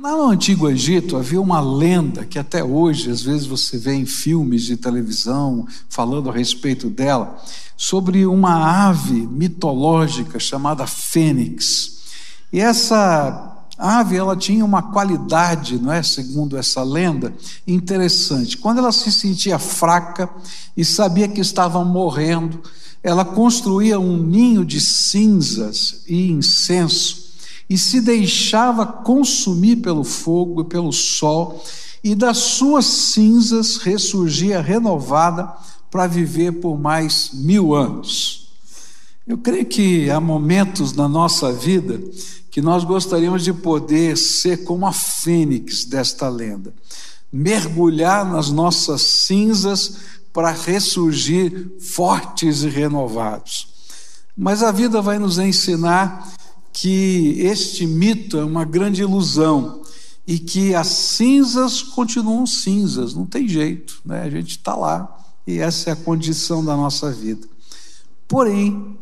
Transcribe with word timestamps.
no 0.00 0.28
Antigo 0.28 0.66
Egito 0.66 1.18
havia 1.18 1.40
uma 1.40 1.60
lenda 1.60 2.24
que 2.24 2.38
até 2.38 2.64
hoje, 2.64 3.10
às 3.10 3.20
vezes 3.20 3.46
você 3.46 3.76
vê 3.76 3.92
em 3.92 4.06
filmes 4.06 4.62
de 4.62 4.74
televisão 4.74 5.66
falando 5.90 6.30
a 6.30 6.32
respeito 6.32 6.88
dela, 6.88 7.38
sobre 7.76 8.24
uma 8.24 8.88
ave 8.88 9.26
mitológica 9.26 10.38
chamada 10.38 10.86
fênix. 10.86 11.98
E 12.50 12.60
essa 12.60 13.58
ave 13.76 14.16
ela 14.16 14.34
tinha 14.34 14.64
uma 14.64 14.82
qualidade, 14.82 15.78
não 15.78 15.92
é, 15.92 16.02
segundo 16.02 16.56
essa 16.56 16.82
lenda, 16.82 17.34
interessante. 17.66 18.56
Quando 18.56 18.78
ela 18.78 18.92
se 18.92 19.12
sentia 19.12 19.58
fraca 19.58 20.30
e 20.74 20.82
sabia 20.82 21.28
que 21.28 21.42
estava 21.42 21.84
morrendo, 21.84 22.62
ela 23.02 23.24
construía 23.24 24.00
um 24.00 24.16
ninho 24.16 24.64
de 24.64 24.80
cinzas 24.80 26.02
e 26.08 26.30
incenso 26.30 27.29
e 27.70 27.78
se 27.78 28.00
deixava 28.00 28.84
consumir 28.84 29.76
pelo 29.76 30.02
fogo 30.02 30.62
e 30.62 30.64
pelo 30.64 30.92
sol, 30.92 31.62
e 32.02 32.16
das 32.16 32.38
suas 32.38 32.84
cinzas 32.84 33.76
ressurgia 33.76 34.60
renovada 34.60 35.48
para 35.88 36.08
viver 36.08 36.54
por 36.54 36.76
mais 36.76 37.30
mil 37.32 37.72
anos. 37.72 38.48
Eu 39.24 39.38
creio 39.38 39.64
que 39.66 40.10
há 40.10 40.18
momentos 40.18 40.92
na 40.94 41.08
nossa 41.08 41.52
vida 41.52 42.02
que 42.50 42.60
nós 42.60 42.82
gostaríamos 42.82 43.44
de 43.44 43.52
poder 43.52 44.16
ser 44.16 44.64
como 44.64 44.84
a 44.84 44.92
fênix 44.92 45.84
desta 45.84 46.28
lenda, 46.28 46.74
mergulhar 47.32 48.28
nas 48.28 48.50
nossas 48.50 49.02
cinzas 49.02 49.96
para 50.32 50.50
ressurgir 50.50 51.70
fortes 51.78 52.64
e 52.64 52.68
renovados. 52.68 53.68
Mas 54.36 54.62
a 54.64 54.72
vida 54.72 55.00
vai 55.00 55.20
nos 55.20 55.38
ensinar 55.38 56.26
que 56.72 57.36
este 57.40 57.86
mito 57.86 58.38
é 58.38 58.44
uma 58.44 58.64
grande 58.64 59.02
ilusão 59.02 59.82
e 60.26 60.38
que 60.38 60.74
as 60.74 60.86
cinzas 60.86 61.82
continuam 61.82 62.46
cinzas, 62.46 63.14
não 63.14 63.26
tem 63.26 63.48
jeito, 63.48 64.00
né? 64.04 64.22
a 64.22 64.30
gente 64.30 64.50
está 64.50 64.74
lá 64.74 65.16
e 65.46 65.58
essa 65.58 65.90
é 65.90 65.92
a 65.92 65.96
condição 65.96 66.64
da 66.64 66.76
nossa 66.76 67.10
vida. 67.10 67.46
Porém, 68.28 68.96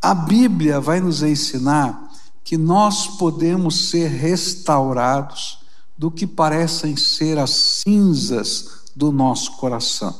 a 0.00 0.14
Bíblia 0.14 0.80
vai 0.80 1.00
nos 1.00 1.22
ensinar 1.22 2.10
que 2.42 2.56
nós 2.56 3.06
podemos 3.06 3.90
ser 3.90 4.08
restaurados 4.08 5.58
do 5.96 6.10
que 6.10 6.26
parecem 6.26 6.96
ser 6.96 7.38
as 7.38 7.50
cinzas 7.50 8.84
do 8.96 9.12
nosso 9.12 9.52
coração. 9.58 10.18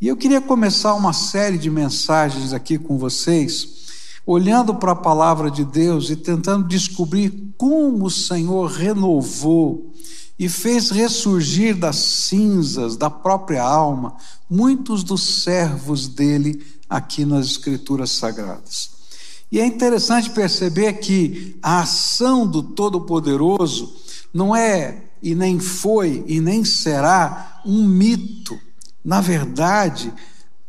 E 0.00 0.06
eu 0.06 0.16
queria 0.16 0.40
começar 0.40 0.94
uma 0.94 1.12
série 1.12 1.58
de 1.58 1.68
mensagens 1.68 2.52
aqui 2.52 2.78
com 2.78 2.96
vocês 2.96 3.79
olhando 4.26 4.74
para 4.74 4.92
a 4.92 4.96
palavra 4.96 5.50
de 5.50 5.64
Deus 5.64 6.10
e 6.10 6.16
tentando 6.16 6.68
descobrir 6.68 7.52
como 7.56 8.06
o 8.06 8.10
Senhor 8.10 8.70
renovou 8.70 9.92
e 10.38 10.48
fez 10.48 10.90
ressurgir 10.90 11.76
das 11.76 11.96
cinzas 11.96 12.96
da 12.96 13.10
própria 13.10 13.62
alma 13.62 14.16
muitos 14.48 15.04
dos 15.04 15.42
servos 15.42 16.08
dele 16.08 16.64
aqui 16.88 17.24
nas 17.24 17.46
Escrituras 17.46 18.10
Sagradas. 18.10 18.90
E 19.52 19.60
é 19.60 19.66
interessante 19.66 20.30
perceber 20.30 20.94
que 20.94 21.58
a 21.62 21.80
ação 21.80 22.46
do 22.46 22.62
Todo-Poderoso 22.62 23.94
não 24.32 24.54
é 24.54 25.04
e 25.22 25.34
nem 25.34 25.58
foi 25.58 26.24
e 26.26 26.40
nem 26.40 26.64
será 26.64 27.60
um 27.66 27.84
mito. 27.86 28.58
Na 29.04 29.20
verdade, 29.20 30.12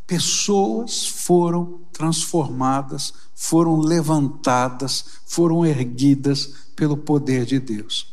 pessoas 0.05 1.05
foram 1.05 1.79
transformadas 1.91 3.13
foram 3.35 3.79
levantadas, 3.79 5.05
foram 5.25 5.65
erguidas 5.65 6.51
pelo 6.75 6.95
poder 6.95 7.45
de 7.45 7.59
Deus. 7.59 8.07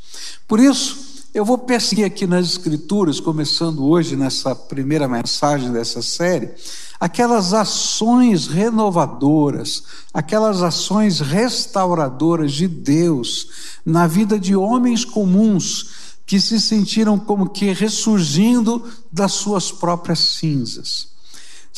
Por 0.47 0.59
isso, 0.59 1.09
eu 1.35 1.45
vou 1.45 1.59
perseguir 1.59 2.05
aqui 2.05 2.27
nas 2.27 2.47
Escrituras, 2.47 3.21
começando 3.21 3.85
hoje 3.85 4.17
nessa 4.17 4.55
primeira 4.55 5.07
mensagem 5.07 5.71
dessa 5.71 6.01
série, 6.01 6.51
aquelas 6.99 7.53
ações 7.53 8.47
renovadoras, 8.47 9.85
aquelas 10.13 10.63
ações 10.63 11.21
restauradoras 11.21 12.53
de 12.53 12.67
Deus 12.67 13.49
na 13.85 14.07
vida 14.07 14.39
de 14.39 14.57
homens 14.57 15.05
comuns 15.05 16.09
que 16.27 16.41
se 16.41 16.61
sentiram 16.61 17.19
como 17.19 17.49
que 17.49 17.73
ressurgindo 17.73 18.83
das 19.13 19.33
suas 19.33 19.71
próprias 19.71 20.19
cinzas. 20.19 21.09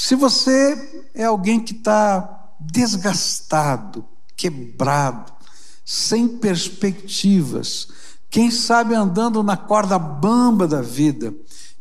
Se 0.02 0.14
você 0.14 1.04
é 1.14 1.24
alguém 1.24 1.60
que 1.60 1.74
está 1.74 2.54
desgastado, 2.58 4.02
quebrado, 4.34 5.30
sem 5.84 6.26
perspectivas, 6.26 7.88
quem 8.30 8.50
sabe 8.50 8.94
andando 8.94 9.42
na 9.42 9.58
corda 9.58 9.98
bamba 9.98 10.66
da 10.66 10.80
vida. 10.80 11.34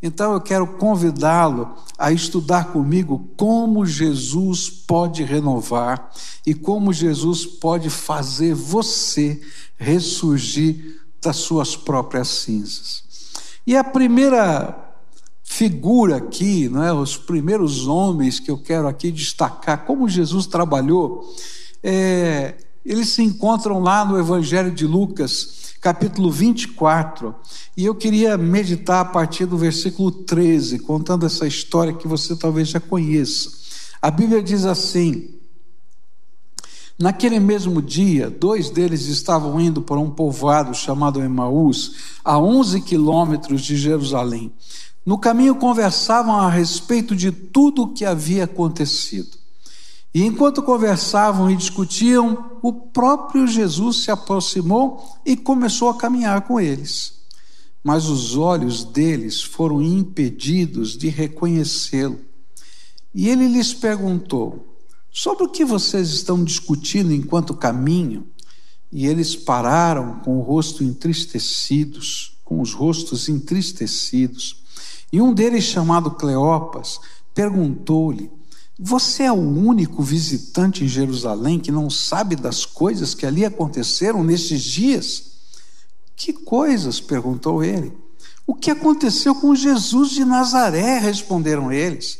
Então 0.04 0.34
eu 0.34 0.42
quero 0.42 0.68
convidá-lo 0.68 1.74
a 1.98 2.12
estudar 2.12 2.74
comigo 2.74 3.32
como 3.38 3.86
Jesus 3.86 4.70
pode 4.70 5.24
renovar 5.24 6.12
e 6.46 6.54
como 6.54 6.92
Jesus 6.92 7.46
pode 7.46 7.90
fazer 7.90 8.54
você 8.54 9.42
ressurgir 9.78 11.02
das 11.22 11.38
suas 11.38 11.78
próprias 11.78 12.28
cinzas. 12.28 13.02
E 13.66 13.78
a 13.78 13.84
primeira 13.84 14.89
figura 15.52 16.18
aqui, 16.18 16.70
não 16.70 16.84
é? 16.84 16.94
os 16.94 17.18
primeiros 17.18 17.88
homens 17.88 18.40
que 18.40 18.52
eu 18.52 18.58
quero 18.58 18.88
aqui 18.88 19.12
destacar, 19.12 19.84
como 19.84 20.08
Jesus 20.08 20.46
trabalhou, 20.46 21.28
é, 21.84 22.56
eles 22.86 23.10
se 23.10 23.24
encontram 23.24 23.80
lá 23.80 24.06
no 24.06 24.18
Evangelho 24.18 24.72
de 24.72 24.86
Lucas, 24.86 25.74
capítulo 25.82 26.32
24, 26.32 27.34
e 27.76 27.84
eu 27.84 27.96
queria 27.96 28.38
meditar 28.38 29.02
a 29.02 29.06
partir 29.06 29.48
do 29.48 29.58
versículo 29.58 30.12
13, 30.12 30.80
contando 30.80 31.26
essa 31.26 31.48
história 31.48 31.94
que 31.94 32.08
você 32.08 32.36
talvez 32.36 32.70
já 32.70 32.80
conheça. 32.80 33.50
A 34.00 34.12
Bíblia 34.12 34.44
diz 34.44 34.66
assim: 34.66 35.34
Naquele 36.98 37.40
mesmo 37.40 37.82
dia, 37.82 38.30
dois 38.30 38.70
deles 38.70 39.08
estavam 39.08 39.60
indo 39.60 39.82
para 39.82 40.00
um 40.00 40.12
povoado 40.12 40.76
chamado 40.76 41.24
Emaús, 41.24 42.20
a 42.24 42.38
11 42.38 42.82
quilômetros 42.82 43.62
de 43.62 43.76
Jerusalém. 43.76 44.54
No 45.10 45.18
caminho 45.18 45.56
conversavam 45.56 46.36
a 46.36 46.52
respeito 46.52 47.16
de 47.16 47.32
tudo 47.32 47.82
o 47.82 47.94
que 47.96 48.06
havia 48.06 48.44
acontecido. 48.44 49.40
E 50.14 50.24
enquanto 50.24 50.62
conversavam 50.62 51.50
e 51.50 51.56
discutiam, 51.56 52.60
o 52.62 52.72
próprio 52.72 53.48
Jesus 53.48 54.04
se 54.04 54.12
aproximou 54.12 55.04
e 55.26 55.36
começou 55.36 55.90
a 55.90 55.98
caminhar 55.98 56.42
com 56.42 56.62
eles. 56.62 57.22
Mas 57.84 58.06
os 58.08 58.38
olhos 58.38 58.84
deles 58.84 59.42
foram 59.42 59.82
impedidos 59.82 60.96
de 60.96 61.10
reconhecê-lo. 61.10 62.20
E 63.12 63.30
ele 63.30 63.48
lhes 63.48 63.74
perguntou: 63.74 64.78
Sobre 65.12 65.44
o 65.44 65.50
que 65.50 65.66
vocês 65.66 66.10
estão 66.10 66.44
discutindo 66.44 67.12
enquanto 67.12 67.56
caminham? 67.56 68.26
E 68.92 69.08
eles 69.08 69.36
pararam 69.36 70.20
com 70.20 70.38
o 70.38 70.42
rosto 70.42 70.84
entristecidos, 70.84 72.38
com 72.46 72.62
os 72.62 72.74
rostos 72.74 73.28
entristecidos. 73.28 74.59
E 75.12 75.22
um 75.22 75.34
deles, 75.34 75.64
chamado 75.64 76.12
Cleopas, 76.12 77.00
perguntou-lhe: 77.34 78.32
Você 78.80 79.24
é 79.24 79.32
o 79.32 79.36
único 79.36 80.04
visitante 80.04 80.84
em 80.84 80.88
Jerusalém 80.88 81.60
que 81.60 81.72
não 81.72 81.90
sabe 81.90 82.36
das 82.36 82.66
coisas 82.66 83.16
que 83.16 83.26
ali 83.26 83.44
aconteceram 83.44 84.24
nesses 84.24 84.62
dias? 84.64 85.30
Que 86.16 86.34
coisas? 86.34 87.00
perguntou 87.00 87.64
ele. 87.64 87.94
O 88.46 88.54
que 88.54 88.72
aconteceu 88.72 89.36
com 89.36 89.56
Jesus 89.56 90.12
de 90.12 90.26
Nazaré? 90.26 91.00
responderam 91.00 91.72
eles. 91.72 92.20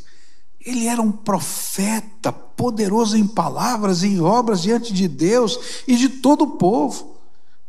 Ele 0.60 0.86
era 0.86 1.00
um 1.00 1.10
profeta, 1.10 2.30
poderoso 2.30 3.16
em 3.16 3.26
palavras 3.26 4.02
e 4.02 4.08
em 4.08 4.20
obras 4.20 4.62
diante 4.62 4.92
de 4.92 5.08
Deus 5.08 5.58
e 5.88 5.96
de 5.96 6.08
todo 6.08 6.42
o 6.42 6.56
povo. 6.56 7.16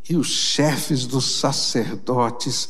E 0.10 0.16
os 0.16 0.28
chefes 0.28 1.06
dos 1.06 1.40
sacerdotes 1.40 2.70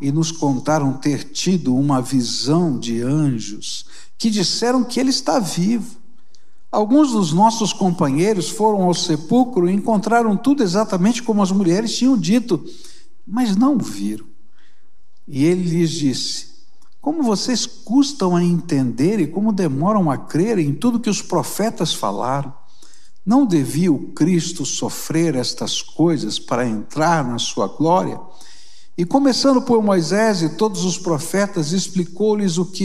e 0.00 0.12
nos 0.12 0.30
contaram 0.30 0.92
ter 0.92 1.24
tido 1.24 1.74
uma 1.74 2.00
visão 2.00 2.78
de 2.78 3.02
anjos 3.02 3.84
que 4.16 4.30
disseram 4.30 4.84
que 4.84 4.98
ele 4.98 5.10
está 5.10 5.38
vivo. 5.38 5.96
Alguns 6.70 7.12
dos 7.12 7.32
nossos 7.32 7.72
companheiros 7.72 8.50
foram 8.50 8.82
ao 8.82 8.92
sepulcro 8.92 9.68
e 9.68 9.72
encontraram 9.72 10.36
tudo 10.36 10.62
exatamente 10.62 11.22
como 11.22 11.42
as 11.42 11.50
mulheres 11.50 11.96
tinham 11.96 12.16
dito, 12.16 12.62
mas 13.26 13.56
não 13.56 13.78
viram. 13.78 14.26
E 15.26 15.44
ele 15.44 15.62
lhes 15.62 15.90
disse: 15.90 16.46
Como 17.00 17.22
vocês 17.22 17.66
custam 17.66 18.36
a 18.36 18.44
entender 18.44 19.18
e 19.20 19.26
como 19.26 19.52
demoram 19.52 20.10
a 20.10 20.18
crer 20.18 20.58
em 20.58 20.74
tudo 20.74 21.00
que 21.00 21.10
os 21.10 21.22
profetas 21.22 21.94
falaram? 21.94 22.52
Não 23.24 23.46
devia 23.46 23.92
o 23.92 24.12
Cristo 24.12 24.64
sofrer 24.64 25.34
estas 25.36 25.82
coisas 25.82 26.38
para 26.38 26.66
entrar 26.66 27.22
na 27.22 27.38
sua 27.38 27.66
glória? 27.68 28.18
E 28.98 29.04
começando 29.04 29.62
por 29.62 29.80
Moisés 29.80 30.42
e 30.42 30.48
todos 30.48 30.84
os 30.84 30.98
profetas, 30.98 31.70
explicou-lhes 31.70 32.58
o 32.58 32.66
que 32.66 32.84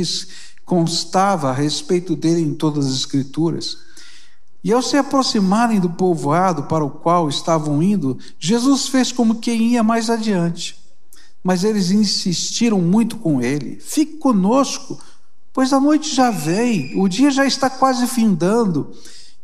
constava 0.63 1.49
a 1.49 1.53
respeito 1.53 2.15
dele 2.15 2.39
em 2.39 2.53
todas 2.53 2.85
as 2.85 2.93
Escrituras. 2.93 3.79
E 4.63 4.71
ao 4.71 4.83
se 4.83 4.95
aproximarem 4.95 5.79
do 5.79 5.89
povoado 5.89 6.65
para 6.65 6.85
o 6.85 6.91
qual 6.91 7.27
estavam 7.27 7.81
indo, 7.81 8.15
Jesus 8.39 8.87
fez 8.87 9.11
como 9.11 9.39
quem 9.39 9.71
ia 9.71 9.81
mais 9.81 10.07
adiante. 10.07 10.77
Mas 11.43 11.63
eles 11.63 11.89
insistiram 11.89 12.79
muito 12.79 13.17
com 13.17 13.41
ele: 13.41 13.79
Fique 13.79 14.17
conosco, 14.17 14.99
pois 15.51 15.73
a 15.73 15.79
noite 15.79 16.13
já 16.13 16.29
vem, 16.29 16.93
o 16.95 17.07
dia 17.07 17.31
já 17.31 17.43
está 17.43 17.71
quase 17.71 18.05
findando. 18.05 18.91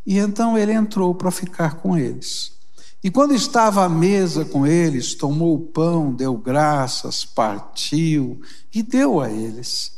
E 0.05 0.19
então 0.19 0.55
ele 0.55 0.71
entrou 0.71 1.15
para 1.15 1.31
ficar 1.31 1.77
com 1.77 1.97
eles. 1.97 2.58
E 3.01 3.09
quando 3.09 3.33
estava 3.33 3.85
à 3.85 3.89
mesa 3.89 4.43
com 4.43 4.67
eles, 4.67 5.13
tomou 5.13 5.55
o 5.55 5.59
pão, 5.59 6.13
deu 6.13 6.35
graças, 6.35 7.23
partiu 7.23 8.41
e 8.73 8.83
deu 8.83 9.21
a 9.21 9.31
eles. 9.31 9.93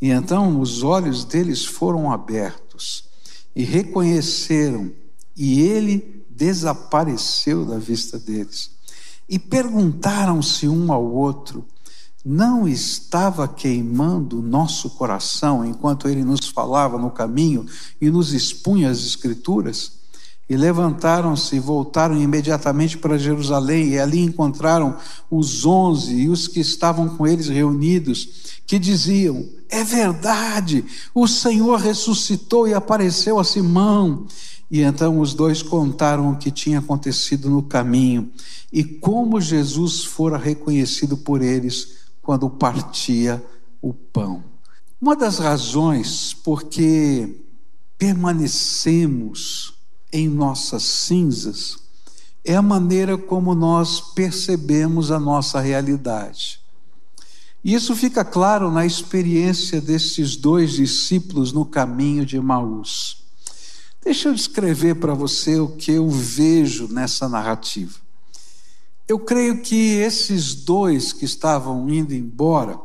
E 0.00 0.08
então 0.10 0.58
os 0.60 0.82
olhos 0.82 1.24
deles 1.24 1.64
foram 1.64 2.10
abertos 2.10 3.04
e 3.54 3.64
reconheceram, 3.64 4.92
e 5.36 5.60
ele 5.60 6.24
desapareceu 6.30 7.64
da 7.64 7.76
vista 7.76 8.18
deles. 8.18 8.70
E 9.28 9.38
perguntaram-se 9.38 10.68
um 10.68 10.90
ao 10.90 11.04
outro: 11.04 11.66
não 12.24 12.66
estava 12.66 13.46
queimando 13.46 14.40
nosso 14.40 14.90
coração 14.90 15.64
enquanto 15.64 16.08
ele 16.08 16.24
nos 16.24 16.48
falava 16.48 16.96
no 16.96 17.10
caminho 17.10 17.66
e 18.00 18.08
nos 18.10 18.32
expunha 18.32 18.90
as 18.90 19.00
Escrituras? 19.00 19.97
E 20.48 20.56
levantaram-se 20.56 21.56
e 21.56 21.60
voltaram 21.60 22.18
imediatamente 22.18 22.96
para 22.96 23.18
Jerusalém, 23.18 23.88
e 23.88 23.98
ali 23.98 24.20
encontraram 24.20 24.96
os 25.30 25.66
onze 25.66 26.14
e 26.14 26.28
os 26.28 26.48
que 26.48 26.60
estavam 26.60 27.08
com 27.08 27.26
eles 27.26 27.48
reunidos, 27.48 28.60
que 28.66 28.78
diziam: 28.78 29.46
É 29.68 29.84
verdade, 29.84 30.84
o 31.14 31.28
Senhor 31.28 31.78
ressuscitou 31.78 32.66
e 32.66 32.72
apareceu 32.72 33.38
a 33.38 33.44
Simão. 33.44 34.26
E 34.70 34.82
então 34.82 35.20
os 35.20 35.32
dois 35.32 35.62
contaram 35.62 36.30
o 36.30 36.36
que 36.36 36.50
tinha 36.50 36.78
acontecido 36.78 37.48
no 37.48 37.62
caminho 37.62 38.30
e 38.70 38.84
como 38.84 39.40
Jesus 39.40 40.04
fora 40.04 40.36
reconhecido 40.36 41.16
por 41.16 41.40
eles 41.40 41.96
quando 42.20 42.50
partia 42.50 43.42
o 43.80 43.94
pão. 43.94 44.44
Uma 45.00 45.16
das 45.16 45.38
razões 45.38 46.34
por 46.34 46.64
que 46.64 47.40
permanecemos 47.96 49.77
em 50.12 50.28
nossas 50.28 50.82
cinzas 50.82 51.76
é 52.44 52.54
a 52.54 52.62
maneira 52.62 53.18
como 53.18 53.54
nós 53.54 54.00
percebemos 54.00 55.10
a 55.10 55.20
nossa 55.20 55.60
realidade. 55.60 56.60
Isso 57.62 57.94
fica 57.94 58.24
claro 58.24 58.70
na 58.70 58.86
experiência 58.86 59.80
desses 59.80 60.36
dois 60.36 60.72
discípulos 60.72 61.52
no 61.52 61.66
caminho 61.66 62.24
de 62.24 62.40
Maús. 62.40 63.24
Deixa 64.02 64.28
eu 64.28 64.34
descrever 64.34 64.94
para 64.94 65.12
você 65.12 65.58
o 65.58 65.76
que 65.76 65.92
eu 65.92 66.08
vejo 66.08 66.88
nessa 66.88 67.28
narrativa. 67.28 67.98
Eu 69.06 69.18
creio 69.18 69.60
que 69.60 69.96
esses 69.96 70.54
dois 70.54 71.12
que 71.12 71.24
estavam 71.24 71.90
indo 71.90 72.14
embora 72.14 72.80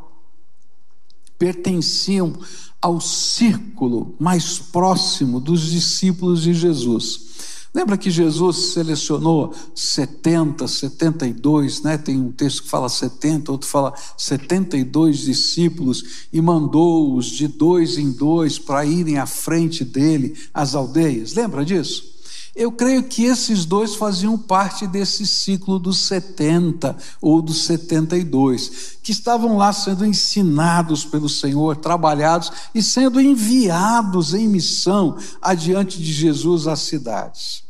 pertenciam 1.38 2.38
ao 2.84 3.00
círculo 3.00 4.14
mais 4.20 4.60
próximo 4.60 5.40
dos 5.40 5.72
discípulos 5.72 6.42
de 6.42 6.54
Jesus. 6.54 7.32
Lembra 7.74 7.98
que 7.98 8.12
Jesus 8.12 8.74
selecionou 8.74 9.54
70, 9.74 10.68
72, 10.68 11.82
né? 11.82 11.98
Tem 11.98 12.20
um 12.20 12.30
texto 12.30 12.64
que 12.64 12.70
fala 12.70 12.90
70, 12.90 13.54
outro 13.54 13.70
fala 13.70 13.94
72 14.18 15.20
discípulos 15.20 16.28
e 16.32 16.42
mandou-os 16.42 17.28
de 17.28 17.48
dois 17.48 17.98
em 17.98 18.12
dois 18.12 18.60
para 18.60 18.86
irem 18.86 19.18
à 19.18 19.26
frente 19.26 19.86
dele 19.86 20.36
às 20.54 20.76
aldeias. 20.76 21.34
Lembra 21.34 21.64
disso? 21.64 22.13
Eu 22.56 22.72
creio 22.72 23.04
que 23.04 23.24
esses 23.24 23.66
dois 23.66 23.96
faziam 23.96 24.38
parte 24.38 24.86
desse 24.86 25.26
ciclo 25.26 25.80
dos 25.80 26.06
70 26.06 26.96
ou 27.20 27.42
dos 27.42 27.64
72, 27.64 28.98
que 29.02 29.12
estavam 29.12 29.58
lá 29.58 29.74
sendo 29.74 30.06
ensinados 30.06 31.04
pelo 31.04 31.28
Senhor, 31.28 31.78
trabalhados 31.78 32.52
e 32.76 32.84
sendo 32.84 33.20
enviados 33.20 34.36
em 34.36 34.48
missão 34.48 35.18
adiante 35.42 35.98
de 36.00 36.14
Jesus 36.14 36.68
às 36.68 36.82
cidades. 36.82 37.64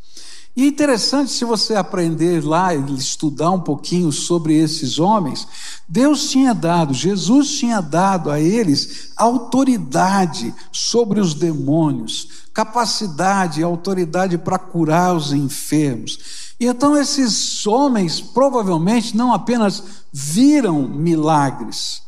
E 0.56 0.64
é 0.64 0.68
interessante 0.68 1.32
se 1.32 1.44
você 1.44 1.74
aprender 1.74 2.46
lá 2.46 2.76
e 2.76 2.94
estudar 2.94 3.50
um 3.50 3.60
pouquinho 3.60 4.12
sobre 4.12 4.54
esses 4.54 5.00
homens, 5.00 5.48
Deus 5.90 6.30
tinha 6.30 6.54
dado, 6.54 6.94
Jesus 6.94 7.58
tinha 7.58 7.82
dado 7.82 8.30
a 8.30 8.40
eles 8.40 9.10
autoridade 9.18 10.54
sobre 10.72 11.20
os 11.20 11.34
demônios, 11.34 12.28
capacidade 12.54 13.62
e 13.62 13.64
autoridade 13.64 14.38
para 14.38 14.60
curar 14.60 15.16
os 15.16 15.34
enfermos. 15.34 16.54
E 16.60 16.68
então 16.68 16.96
esses 16.96 17.66
homens 17.66 18.22
provavelmente 18.22 19.18
não 19.18 19.34
apenas 19.34 19.84
viram 20.14 20.88
milagres, 20.88 22.04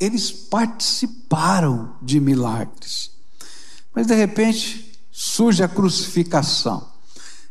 eles 0.00 0.32
participaram 0.32 1.94
de 2.02 2.18
milagres. 2.18 3.12
Mas 3.94 4.08
de 4.08 4.14
repente 4.16 4.98
surge 5.12 5.62
a 5.62 5.68
crucificação. 5.68 6.93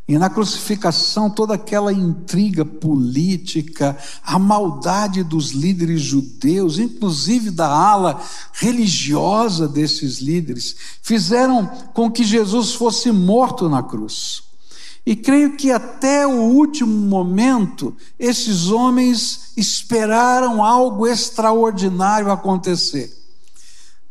E 0.05 0.17
na 0.17 0.29
crucificação, 0.29 1.29
toda 1.29 1.53
aquela 1.53 1.93
intriga 1.93 2.65
política, 2.65 3.97
a 4.21 4.37
maldade 4.37 5.23
dos 5.23 5.51
líderes 5.51 6.01
judeus, 6.01 6.77
inclusive 6.77 7.49
da 7.49 7.67
ala 7.67 8.21
religiosa 8.51 9.65
desses 9.65 10.19
líderes, 10.19 10.75
fizeram 11.01 11.65
com 11.93 12.11
que 12.11 12.25
Jesus 12.25 12.73
fosse 12.73 13.11
morto 13.13 13.69
na 13.69 13.81
cruz. 13.81 14.43
E 15.05 15.15
creio 15.15 15.55
que 15.55 15.71
até 15.71 16.27
o 16.27 16.41
último 16.41 16.93
momento, 17.07 17.95
esses 18.19 18.69
homens 18.69 19.53
esperaram 19.55 20.61
algo 20.61 21.07
extraordinário 21.07 22.29
acontecer. 22.29 23.22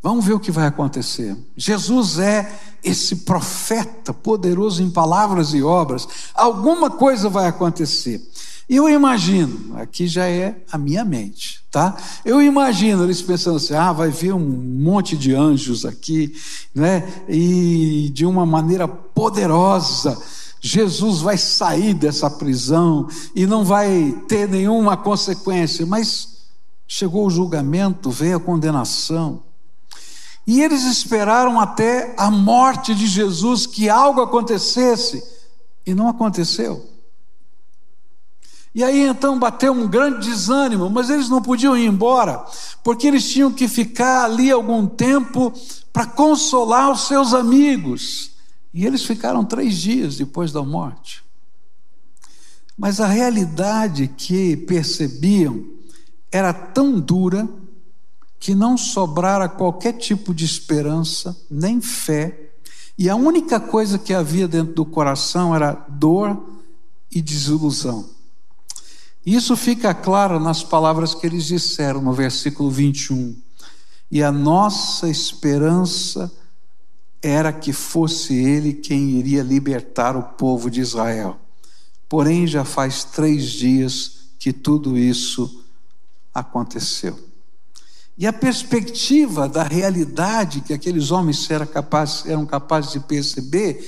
Vamos 0.03 0.25
ver 0.25 0.33
o 0.33 0.41
que 0.41 0.51
vai 0.51 0.67
acontecer. 0.67 1.37
Jesus 1.57 2.19
é 2.19 2.61
esse 2.83 3.17
profeta 3.17 4.13
poderoso 4.13 4.83
em 4.83 4.91
palavras 4.91 5.55
e 5.55 5.63
obras. 5.63 6.09
Alguma 6.35 6.91
coisa 6.91 7.29
vai 7.29 7.47
acontecer. 7.47 8.21
Eu 8.69 8.89
imagino, 8.89 9.77
aqui 9.79 10.07
já 10.07 10.27
é 10.27 10.57
a 10.73 10.79
minha 10.79 11.05
mente, 11.05 11.63
tá? 11.71 11.97
Eu 12.25 12.41
imagino 12.41 13.05
eles 13.05 13.23
pensando 13.23 13.57
assim: 13.59 13.75
ah, 13.75 13.93
vai 13.93 14.11
vir 14.11 14.33
um 14.33 14.41
monte 14.41 15.17
de 15.17 15.35
anjos 15.35 15.85
aqui, 15.85 16.35
né? 16.75 17.07
E 17.29 18.11
de 18.13 18.27
uma 18.27 18.45
maneira 18.45 18.89
poderosa. 18.89 20.21
Jesus 20.61 21.21
vai 21.21 21.37
sair 21.37 21.93
dessa 21.93 22.31
prisão 22.31 23.09
e 23.35 23.47
não 23.47 23.65
vai 23.65 24.17
ter 24.29 24.49
nenhuma 24.49 24.97
consequência, 24.97 25.85
mas 25.85 26.29
chegou 26.87 27.27
o 27.27 27.31
julgamento, 27.31 28.11
veio 28.11 28.37
a 28.37 28.41
condenação. 28.41 29.43
E 30.47 30.61
eles 30.61 30.83
esperaram 30.85 31.61
até 31.61 32.15
a 32.17 32.31
morte 32.31 32.95
de 32.95 33.07
Jesus 33.07 33.67
que 33.67 33.89
algo 33.89 34.21
acontecesse, 34.21 35.23
e 35.87 35.95
não 35.95 36.09
aconteceu. 36.09 36.89
E 38.75 38.83
aí 38.83 39.07
então 39.07 39.39
bateu 39.39 39.73
um 39.73 39.87
grande 39.87 40.27
desânimo, 40.29 40.89
mas 40.89 41.11
eles 41.11 41.29
não 41.29 41.43
podiam 41.43 41.77
ir 41.77 41.87
embora, 41.87 42.45
porque 42.83 43.07
eles 43.07 43.31
tinham 43.31 43.53
que 43.53 43.69
ficar 43.69 44.25
ali 44.25 44.51
algum 44.51 44.87
tempo 44.87 45.53
para 45.93 46.07
consolar 46.07 46.91
os 46.91 47.07
seus 47.07 47.35
amigos. 47.35 48.33
E 48.73 48.87
eles 48.87 49.05
ficaram 49.05 49.45
três 49.45 49.77
dias 49.77 50.17
depois 50.17 50.51
da 50.51 50.63
morte. 50.63 51.23
Mas 52.77 53.01
a 53.01 53.07
realidade 53.07 54.09
que 54.09 54.57
percebiam 54.57 55.63
era 56.31 56.55
tão 56.55 56.99
dura 56.99 57.47
que 58.43 58.57
não 58.57 58.77
sobrara 58.77 59.49
qualquer 59.49 59.93
tipo 59.93 60.35
de 60.35 60.45
esperança, 60.45 61.41
nem 61.49 61.81
fé, 61.81 62.51
e 62.99 63.09
a 63.09 63.15
única 63.15 63.61
coisa 63.61 64.01
que 64.01 64.13
havia 64.13 64.49
dentro 64.49 64.75
do 64.75 64.85
coração 64.85 65.55
era 65.55 65.87
dor 65.89 66.45
e 67.09 67.23
desilusão. 67.23 68.11
Isso 69.25 69.57
fica 69.57 69.95
claro 69.95 70.41
nas 70.41 70.65
palavras 70.65 71.15
que 71.15 71.25
eles 71.25 71.45
disseram 71.45 72.03
no 72.03 72.13
versículo 72.13 72.69
21. 72.69 73.37
E 74.11 74.25
a 74.25 74.33
nossa 74.33 75.09
esperança 75.09 76.29
era 77.23 77.53
que 77.53 77.73
fosse 77.73 78.35
Ele 78.35 78.73
quem 78.73 79.11
iria 79.11 79.45
libertar 79.45 80.17
o 80.17 80.23
povo 80.35 80.69
de 80.69 80.81
Israel. 80.81 81.39
Porém, 82.09 82.49
já 82.49 82.65
faz 82.65 83.05
três 83.05 83.45
dias 83.45 84.31
que 84.37 84.53
tudo 84.53 84.99
isso 84.99 85.65
aconteceu. 86.35 87.31
E 88.23 88.27
a 88.29 88.33
perspectiva 88.33 89.49
da 89.49 89.65
realidade 89.65 90.61
que 90.61 90.73
aqueles 90.73 91.11
homens 91.11 91.51
eram 91.51 91.67
capazes, 91.67 92.25
eram 92.25 92.47
capazes 92.47 92.93
de 92.93 93.01
perceber 93.01 93.85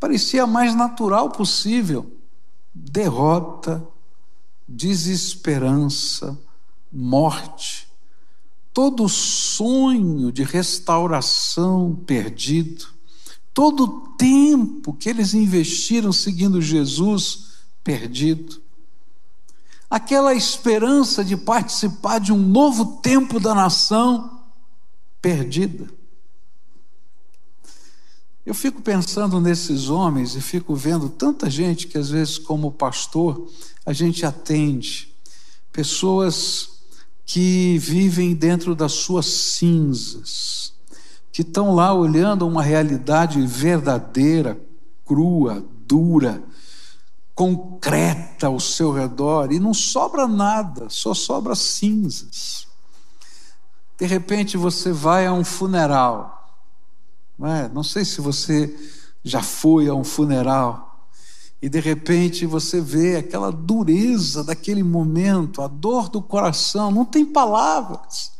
parecia 0.00 0.44
a 0.44 0.46
mais 0.46 0.74
natural 0.74 1.28
possível: 1.28 2.10
derrota, 2.74 3.86
desesperança, 4.66 6.38
morte, 6.90 7.86
todo 8.72 9.06
sonho 9.10 10.32
de 10.32 10.42
restauração 10.42 11.94
perdido, 12.06 12.86
todo 13.52 13.84
o 13.84 14.16
tempo 14.16 14.94
que 14.94 15.10
eles 15.10 15.34
investiram 15.34 16.14
seguindo 16.14 16.62
Jesus 16.62 17.58
perdido 17.84 18.62
aquela 19.90 20.32
esperança 20.32 21.24
de 21.24 21.36
participar 21.36 22.20
de 22.20 22.32
um 22.32 22.38
novo 22.38 22.98
tempo 23.02 23.40
da 23.40 23.52
nação 23.52 24.40
perdida. 25.20 25.90
Eu 28.46 28.54
fico 28.54 28.80
pensando 28.80 29.40
nesses 29.40 29.90
homens 29.90 30.34
e 30.36 30.40
fico 30.40 30.74
vendo 30.74 31.08
tanta 31.08 31.50
gente 31.50 31.88
que, 31.88 31.98
às 31.98 32.08
vezes, 32.08 32.38
como 32.38 32.72
pastor, 32.72 33.48
a 33.84 33.92
gente 33.92 34.24
atende, 34.24 35.12
pessoas 35.72 36.70
que 37.26 37.76
vivem 37.78 38.34
dentro 38.34 38.74
das 38.74 38.92
suas 38.92 39.26
cinzas, 39.26 40.72
que 41.30 41.42
estão 41.42 41.74
lá 41.74 41.92
olhando 41.92 42.46
uma 42.46 42.62
realidade 42.62 43.40
verdadeira, 43.46 44.60
crua, 45.04 45.64
dura, 45.86 46.42
concreta 47.34 48.46
ao 48.46 48.60
seu 48.60 48.92
redor 48.92 49.52
e 49.52 49.58
não 49.58 49.72
sobra 49.72 50.26
nada, 50.26 50.88
só 50.88 51.14
sobra 51.14 51.54
cinzas. 51.54 52.66
De 53.98 54.06
repente 54.06 54.56
você 54.56 54.92
vai 54.92 55.26
a 55.26 55.32
um 55.32 55.44
funeral, 55.44 56.54
não, 57.38 57.48
é? 57.48 57.68
não 57.68 57.82
sei 57.82 58.04
se 58.04 58.20
você 58.20 58.74
já 59.22 59.42
foi 59.42 59.88
a 59.88 59.94
um 59.94 60.04
funeral, 60.04 61.06
e 61.62 61.68
de 61.68 61.80
repente 61.80 62.46
você 62.46 62.80
vê 62.80 63.16
aquela 63.16 63.52
dureza 63.52 64.42
daquele 64.42 64.82
momento, 64.82 65.60
a 65.60 65.66
dor 65.66 66.08
do 66.08 66.22
coração, 66.22 66.90
não 66.90 67.04
tem 67.04 67.24
palavras. 67.24 68.32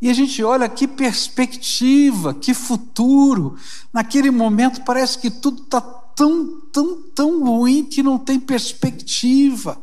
E 0.00 0.10
a 0.10 0.12
gente 0.12 0.42
olha 0.44 0.68
que 0.68 0.86
perspectiva, 0.86 2.34
que 2.34 2.52
futuro. 2.52 3.56
Naquele 3.90 4.30
momento 4.30 4.82
parece 4.84 5.18
que 5.18 5.30
tudo 5.30 5.62
está 5.62 5.80
tão, 6.14 6.60
tão, 6.72 7.02
tão 7.14 7.44
ruim 7.44 7.84
que 7.84 8.02
não 8.02 8.18
tem 8.18 8.38
perspectiva. 8.38 9.78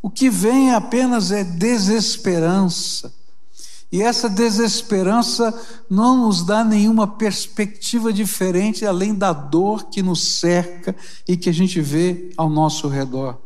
O 0.00 0.10
que 0.10 0.28
vem 0.28 0.72
apenas 0.72 1.30
é 1.30 1.44
desesperança. 1.44 3.12
E 3.90 4.02
essa 4.02 4.28
desesperança 4.28 5.52
não 5.88 6.26
nos 6.26 6.42
dá 6.42 6.64
nenhuma 6.64 7.06
perspectiva 7.06 8.12
diferente 8.12 8.86
além 8.86 9.14
da 9.14 9.32
dor 9.32 9.84
que 9.90 10.02
nos 10.02 10.38
cerca 10.38 10.96
e 11.28 11.36
que 11.36 11.50
a 11.50 11.52
gente 11.52 11.80
vê 11.80 12.32
ao 12.36 12.48
nosso 12.48 12.88
redor. 12.88 13.38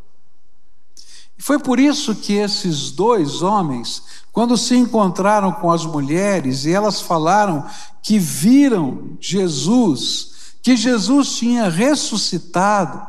Foi 1.36 1.58
por 1.58 1.78
isso 1.78 2.14
que 2.14 2.34
esses 2.34 2.90
dois 2.92 3.42
homens, 3.42 4.02
quando 4.32 4.56
se 4.56 4.74
encontraram 4.76 5.52
com 5.52 5.70
as 5.70 5.84
mulheres 5.84 6.64
e 6.64 6.72
elas 6.72 7.00
falaram 7.00 7.66
que 8.02 8.18
viram 8.18 9.16
Jesus 9.20 10.35
que 10.66 10.74
Jesus 10.74 11.36
tinha 11.36 11.68
ressuscitado, 11.68 13.00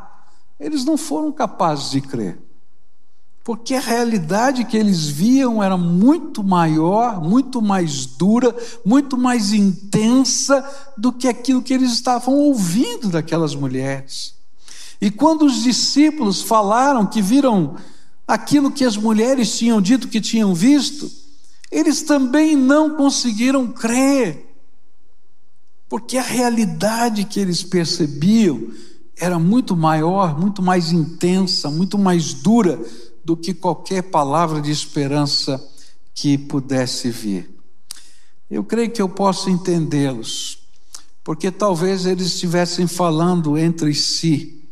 eles 0.60 0.84
não 0.84 0.96
foram 0.96 1.32
capazes 1.32 1.90
de 1.90 2.00
crer. 2.00 2.38
Porque 3.42 3.74
a 3.74 3.80
realidade 3.80 4.64
que 4.64 4.76
eles 4.76 5.08
viam 5.08 5.60
era 5.60 5.76
muito 5.76 6.44
maior, 6.44 7.20
muito 7.20 7.60
mais 7.60 8.06
dura, 8.06 8.54
muito 8.86 9.18
mais 9.18 9.52
intensa 9.52 10.64
do 10.96 11.10
que 11.10 11.26
aquilo 11.26 11.60
que 11.60 11.74
eles 11.74 11.90
estavam 11.90 12.32
ouvindo 12.32 13.08
daquelas 13.08 13.56
mulheres. 13.56 14.36
E 15.00 15.10
quando 15.10 15.44
os 15.44 15.64
discípulos 15.64 16.40
falaram 16.40 17.04
que 17.06 17.20
viram 17.20 17.74
aquilo 18.24 18.70
que 18.70 18.84
as 18.84 18.96
mulheres 18.96 19.58
tinham 19.58 19.82
dito 19.82 20.06
que 20.06 20.20
tinham 20.20 20.54
visto, 20.54 21.10
eles 21.72 22.02
também 22.02 22.54
não 22.54 22.94
conseguiram 22.94 23.66
crer 23.66 24.47
porque 25.88 26.18
a 26.18 26.22
realidade 26.22 27.24
que 27.24 27.40
eles 27.40 27.62
percebiam 27.62 28.70
era 29.16 29.38
muito 29.38 29.76
maior, 29.76 30.38
muito 30.38 30.62
mais 30.62 30.92
intensa, 30.92 31.70
muito 31.70 31.98
mais 31.98 32.34
dura 32.34 32.78
do 33.24 33.36
que 33.36 33.52
qualquer 33.52 34.02
palavra 34.02 34.60
de 34.60 34.70
esperança 34.70 35.62
que 36.14 36.38
pudesse 36.38 37.10
vir. 37.10 37.50
Eu 38.50 38.64
creio 38.64 38.90
que 38.90 39.02
eu 39.02 39.08
posso 39.08 39.50
entendê-los, 39.50 40.58
porque 41.24 41.50
talvez 41.50 42.06
eles 42.06 42.26
estivessem 42.26 42.86
falando 42.86 43.58
entre 43.58 43.94
si. 43.94 44.64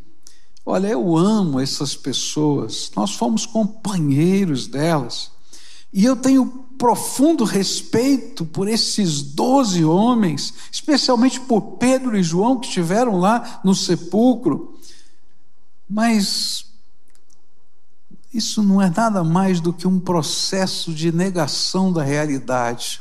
Olha, 0.64 0.88
eu 0.88 1.16
amo 1.16 1.60
essas 1.60 1.94
pessoas, 1.94 2.90
nós 2.96 3.14
fomos 3.14 3.46
companheiros 3.46 4.66
delas, 4.66 5.30
e 5.96 6.04
eu 6.04 6.14
tenho 6.14 6.46
profundo 6.76 7.42
respeito 7.42 8.44
por 8.44 8.68
esses 8.68 9.22
doze 9.22 9.82
homens, 9.82 10.52
especialmente 10.70 11.40
por 11.40 11.78
Pedro 11.78 12.18
e 12.18 12.22
João 12.22 12.60
que 12.60 12.66
estiveram 12.66 13.18
lá 13.18 13.62
no 13.64 13.74
sepulcro. 13.74 14.78
Mas 15.88 16.66
isso 18.30 18.62
não 18.62 18.82
é 18.82 18.90
nada 18.90 19.24
mais 19.24 19.58
do 19.58 19.72
que 19.72 19.88
um 19.88 19.98
processo 19.98 20.92
de 20.92 21.10
negação 21.10 21.90
da 21.90 22.02
realidade. 22.02 23.00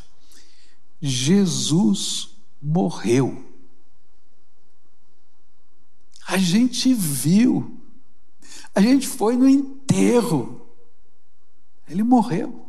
Jesus 1.02 2.30
morreu. 2.62 3.44
A 6.26 6.38
gente 6.38 6.94
viu, 6.94 7.78
a 8.74 8.80
gente 8.80 9.06
foi 9.06 9.36
no 9.36 9.50
enterro, 9.50 10.66
ele 11.90 12.02
morreu. 12.02 12.65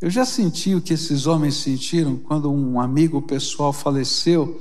Eu 0.00 0.08
já 0.08 0.24
senti 0.24 0.74
o 0.74 0.80
que 0.80 0.94
esses 0.94 1.26
homens 1.26 1.56
sentiram 1.56 2.16
quando 2.16 2.50
um 2.50 2.80
amigo 2.80 3.20
pessoal 3.20 3.70
faleceu 3.70 4.58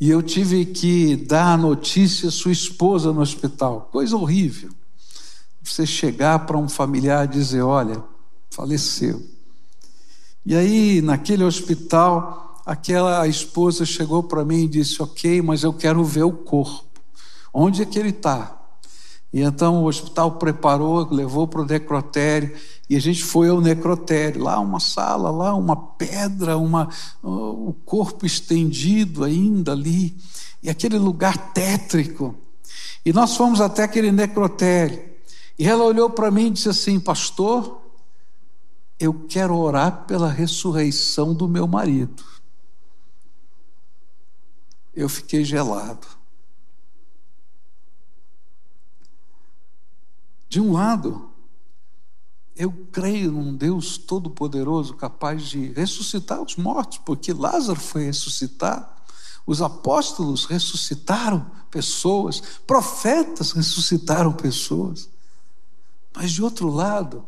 e 0.00 0.10
eu 0.10 0.20
tive 0.20 0.64
que 0.64 1.14
dar 1.14 1.52
a 1.52 1.56
notícia 1.56 2.32
sua 2.32 2.50
esposa 2.50 3.12
no 3.12 3.20
hospital. 3.20 3.88
Coisa 3.92 4.16
horrível. 4.16 4.70
Você 5.62 5.86
chegar 5.86 6.40
para 6.46 6.58
um 6.58 6.68
familiar 6.68 7.26
e 7.26 7.28
dizer: 7.28 7.62
Olha, 7.62 8.02
faleceu. 8.50 9.24
E 10.44 10.54
aí, 10.56 11.00
naquele 11.00 11.44
hospital, 11.44 12.60
aquela 12.66 13.26
esposa 13.28 13.84
chegou 13.84 14.24
para 14.24 14.44
mim 14.44 14.64
e 14.64 14.68
disse: 14.68 15.00
Ok, 15.00 15.40
mas 15.42 15.62
eu 15.62 15.72
quero 15.72 16.02
ver 16.02 16.24
o 16.24 16.32
corpo. 16.32 17.00
Onde 17.54 17.82
é 17.82 17.86
que 17.86 18.00
ele 18.00 18.10
está? 18.10 18.56
E 19.32 19.42
então 19.42 19.82
o 19.82 19.86
hospital 19.86 20.32
preparou, 20.32 21.06
levou 21.10 21.46
para 21.46 21.60
o 21.60 21.66
necrotério, 21.66 22.56
e 22.88 22.94
a 22.94 23.00
gente 23.00 23.24
foi 23.24 23.48
ao 23.48 23.60
necrotério, 23.60 24.42
lá 24.44 24.60
uma 24.60 24.78
sala, 24.78 25.30
lá 25.30 25.54
uma 25.54 25.76
pedra, 25.76 26.56
uma, 26.56 26.88
o 27.22 27.74
corpo 27.84 28.24
estendido 28.24 29.24
ainda 29.24 29.72
ali, 29.72 30.16
e 30.62 30.70
aquele 30.70 30.96
lugar 30.96 31.52
tétrico. 31.52 32.36
E 33.04 33.12
nós 33.12 33.36
fomos 33.36 33.60
até 33.60 33.82
aquele 33.82 34.12
necrotério, 34.12 35.02
e 35.58 35.66
ela 35.66 35.84
olhou 35.84 36.10
para 36.10 36.30
mim 36.30 36.46
e 36.46 36.50
disse 36.50 36.68
assim: 36.68 37.00
Pastor, 37.00 37.82
eu 39.00 39.26
quero 39.28 39.56
orar 39.56 40.04
pela 40.06 40.30
ressurreição 40.30 41.34
do 41.34 41.48
meu 41.48 41.66
marido. 41.66 42.24
Eu 44.94 45.08
fiquei 45.08 45.44
gelado. 45.44 46.06
De 50.48 50.60
um 50.60 50.72
lado, 50.72 51.30
eu 52.56 52.72
creio 52.90 53.30
num 53.30 53.54
Deus 53.54 53.98
todo-poderoso 53.98 54.94
capaz 54.94 55.44
de 55.44 55.72
ressuscitar 55.72 56.40
os 56.40 56.56
mortos, 56.56 56.98
porque 56.98 57.32
Lázaro 57.32 57.78
foi 57.78 58.04
ressuscitado, 58.04 58.86
os 59.46 59.60
apóstolos 59.60 60.46
ressuscitaram 60.46 61.50
pessoas, 61.70 62.40
profetas 62.66 63.52
ressuscitaram 63.52 64.32
pessoas. 64.32 65.08
Mas 66.14 66.32
de 66.32 66.42
outro 66.42 66.68
lado, 66.68 67.26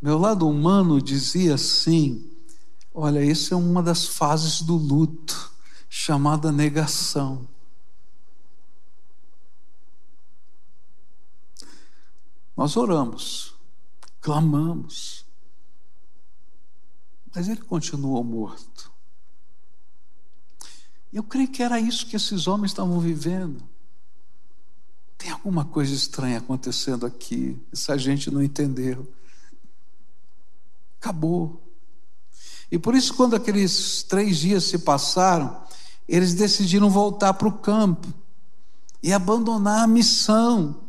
meu 0.00 0.18
lado 0.18 0.46
humano 0.46 1.00
dizia 1.00 1.54
assim: 1.54 2.30
olha, 2.94 3.24
essa 3.24 3.54
é 3.54 3.56
uma 3.56 3.82
das 3.82 4.06
fases 4.06 4.60
do 4.60 4.76
luto, 4.76 5.50
chamada 5.88 6.52
negação. 6.52 7.48
Nós 12.54 12.76
oramos, 12.76 13.54
clamamos, 14.20 15.24
mas 17.34 17.48
ele 17.48 17.62
continuou 17.62 18.22
morto. 18.24 18.90
Eu 21.12 21.22
creio 21.22 21.48
que 21.48 21.62
era 21.62 21.80
isso 21.80 22.06
que 22.06 22.16
esses 22.16 22.46
homens 22.46 22.72
estavam 22.72 23.00
vivendo. 23.00 23.62
Tem 25.16 25.30
alguma 25.30 25.64
coisa 25.64 25.92
estranha 25.92 26.38
acontecendo 26.38 27.06
aqui, 27.06 27.60
essa 27.72 27.98
gente 27.98 28.30
não 28.30 28.42
entendeu. 28.42 29.10
Acabou. 31.00 31.62
E 32.70 32.78
por 32.78 32.94
isso, 32.94 33.14
quando 33.14 33.34
aqueles 33.34 34.02
três 34.02 34.36
dias 34.36 34.64
se 34.64 34.78
passaram, 34.78 35.62
eles 36.08 36.34
decidiram 36.34 36.90
voltar 36.90 37.34
para 37.34 37.48
o 37.48 37.58
campo 37.58 38.12
e 39.02 39.12
abandonar 39.12 39.84
a 39.84 39.86
missão. 39.86 40.87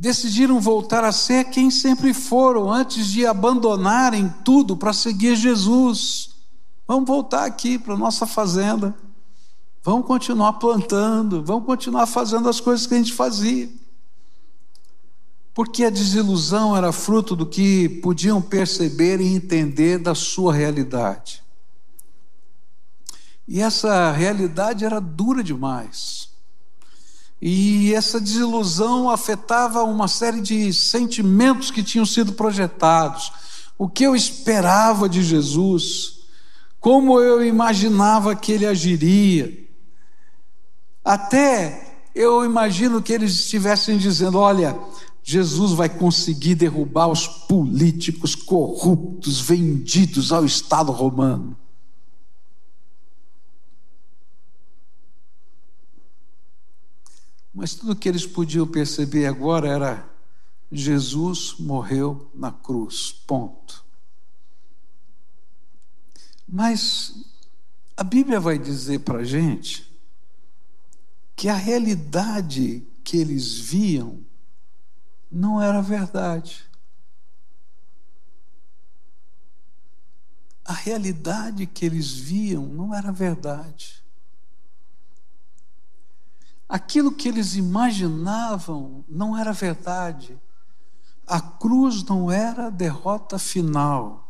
Decidiram 0.00 0.60
voltar 0.60 1.02
a 1.02 1.10
ser 1.10 1.46
quem 1.46 1.72
sempre 1.72 2.14
foram, 2.14 2.72
antes 2.72 3.08
de 3.08 3.26
abandonarem 3.26 4.32
tudo 4.44 4.76
para 4.76 4.92
seguir 4.92 5.34
Jesus. 5.34 6.36
Vamos 6.86 7.08
voltar 7.08 7.44
aqui 7.44 7.76
para 7.76 7.96
nossa 7.96 8.24
fazenda. 8.24 8.94
Vamos 9.82 10.06
continuar 10.06 10.52
plantando, 10.52 11.42
vamos 11.42 11.66
continuar 11.66 12.06
fazendo 12.06 12.48
as 12.48 12.60
coisas 12.60 12.86
que 12.86 12.94
a 12.94 12.98
gente 12.98 13.12
fazia. 13.12 13.68
Porque 15.52 15.82
a 15.82 15.90
desilusão 15.90 16.76
era 16.76 16.92
fruto 16.92 17.34
do 17.34 17.44
que 17.44 17.88
podiam 17.88 18.40
perceber 18.40 19.20
e 19.20 19.34
entender 19.34 19.98
da 19.98 20.14
sua 20.14 20.54
realidade. 20.54 21.42
E 23.48 23.60
essa 23.60 24.12
realidade 24.12 24.84
era 24.84 25.00
dura 25.00 25.42
demais. 25.42 26.27
E 27.40 27.94
essa 27.94 28.20
desilusão 28.20 29.08
afetava 29.08 29.84
uma 29.84 30.08
série 30.08 30.40
de 30.40 30.72
sentimentos 30.72 31.70
que 31.70 31.82
tinham 31.82 32.04
sido 32.04 32.32
projetados. 32.32 33.32
O 33.78 33.88
que 33.88 34.04
eu 34.04 34.16
esperava 34.16 35.08
de 35.08 35.22
Jesus, 35.22 36.18
como 36.80 37.20
eu 37.20 37.44
imaginava 37.44 38.34
que 38.34 38.50
ele 38.50 38.66
agiria. 38.66 39.56
Até 41.04 42.00
eu 42.14 42.44
imagino 42.44 43.00
que 43.00 43.12
eles 43.12 43.32
estivessem 43.34 43.96
dizendo: 43.96 44.38
olha, 44.38 44.76
Jesus 45.22 45.72
vai 45.72 45.88
conseguir 45.88 46.56
derrubar 46.56 47.06
os 47.06 47.28
políticos 47.28 48.34
corruptos 48.34 49.40
vendidos 49.40 50.32
ao 50.32 50.44
Estado 50.44 50.90
romano. 50.90 51.56
Mas 57.58 57.74
tudo 57.74 57.96
que 57.96 58.08
eles 58.08 58.24
podiam 58.24 58.64
perceber 58.64 59.26
agora 59.26 59.66
era: 59.66 60.08
Jesus 60.70 61.56
morreu 61.58 62.30
na 62.32 62.52
cruz, 62.52 63.10
ponto. 63.10 63.84
Mas 66.46 67.16
a 67.96 68.04
Bíblia 68.04 68.38
vai 68.38 68.60
dizer 68.60 69.00
para 69.00 69.18
a 69.18 69.24
gente 69.24 69.92
que 71.34 71.48
a 71.48 71.56
realidade 71.56 72.86
que 73.02 73.16
eles 73.16 73.58
viam 73.58 74.24
não 75.28 75.60
era 75.60 75.82
verdade. 75.82 76.64
A 80.64 80.74
realidade 80.74 81.66
que 81.66 81.84
eles 81.84 82.12
viam 82.12 82.68
não 82.68 82.94
era 82.94 83.10
verdade. 83.10 84.00
Aquilo 86.68 87.12
que 87.12 87.28
eles 87.28 87.56
imaginavam 87.56 89.04
não 89.08 89.36
era 89.36 89.52
verdade. 89.52 90.38
A 91.26 91.40
cruz 91.40 92.02
não 92.04 92.30
era 92.30 92.66
a 92.66 92.70
derrota 92.70 93.38
final. 93.38 94.28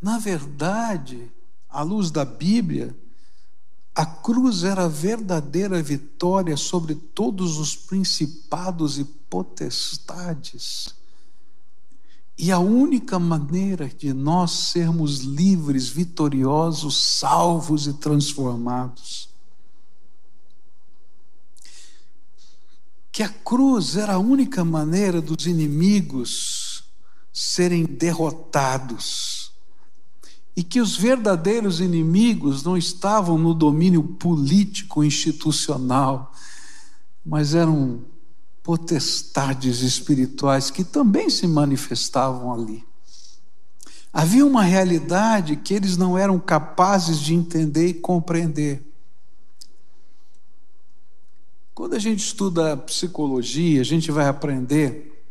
Na 0.00 0.18
verdade, 0.18 1.30
à 1.68 1.82
luz 1.82 2.10
da 2.10 2.24
Bíblia, 2.24 2.96
a 3.94 4.06
cruz 4.06 4.62
era 4.62 4.84
a 4.84 4.88
verdadeira 4.88 5.82
vitória 5.82 6.56
sobre 6.56 6.94
todos 6.94 7.58
os 7.58 7.74
principados 7.74 8.98
e 8.98 9.04
potestades. 9.04 10.99
E 12.42 12.50
a 12.50 12.58
única 12.58 13.18
maneira 13.18 13.86
de 13.86 14.14
nós 14.14 14.50
sermos 14.52 15.18
livres, 15.18 15.90
vitoriosos, 15.90 16.96
salvos 16.96 17.86
e 17.86 17.92
transformados. 17.92 19.28
Que 23.12 23.22
a 23.22 23.28
cruz 23.28 23.94
era 23.94 24.14
a 24.14 24.18
única 24.18 24.64
maneira 24.64 25.20
dos 25.20 25.46
inimigos 25.46 26.82
serem 27.30 27.84
derrotados. 27.84 29.52
E 30.56 30.62
que 30.62 30.80
os 30.80 30.96
verdadeiros 30.96 31.78
inimigos 31.78 32.62
não 32.62 32.74
estavam 32.74 33.36
no 33.36 33.52
domínio 33.52 34.02
político 34.02 35.04
institucional, 35.04 36.32
mas 37.22 37.54
eram 37.54 38.02
potestades 38.62 39.80
espirituais 39.80 40.70
que 40.70 40.84
também 40.84 41.30
se 41.30 41.46
manifestavam 41.46 42.52
ali. 42.52 42.84
Havia 44.12 44.44
uma 44.44 44.62
realidade 44.62 45.56
que 45.56 45.72
eles 45.72 45.96
não 45.96 46.18
eram 46.18 46.38
capazes 46.38 47.18
de 47.18 47.34
entender 47.34 47.86
e 47.86 47.94
compreender. 47.94 48.82
Quando 51.72 51.94
a 51.94 51.98
gente 51.98 52.18
estuda 52.18 52.76
psicologia, 52.76 53.80
a 53.80 53.84
gente 53.84 54.10
vai 54.10 54.26
aprender 54.26 55.24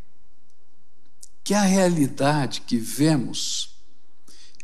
que 1.44 1.54
a 1.54 1.62
realidade 1.62 2.62
que 2.62 2.76
vemos 2.76 3.76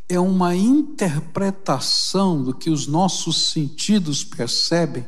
é 0.08 0.18
uma 0.18 0.54
interpretação 0.54 2.42
do 2.42 2.54
que 2.54 2.70
os 2.70 2.86
nossos 2.86 3.50
sentidos 3.50 4.24
percebem 4.24 5.06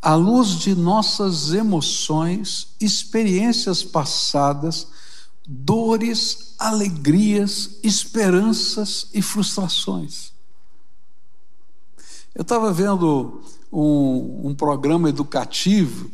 à 0.00 0.14
luz 0.14 0.58
de 0.58 0.74
nossas 0.74 1.52
emoções, 1.52 2.68
experiências 2.80 3.82
passadas, 3.82 4.86
dores, 5.46 6.54
alegrias, 6.58 7.78
esperanças 7.82 9.08
e 9.12 9.20
frustrações. 9.20 10.32
Eu 12.34 12.42
estava 12.42 12.72
vendo 12.72 13.42
um, 13.72 14.48
um, 14.48 14.54
programa 14.54 15.08
educativo, 15.08 16.10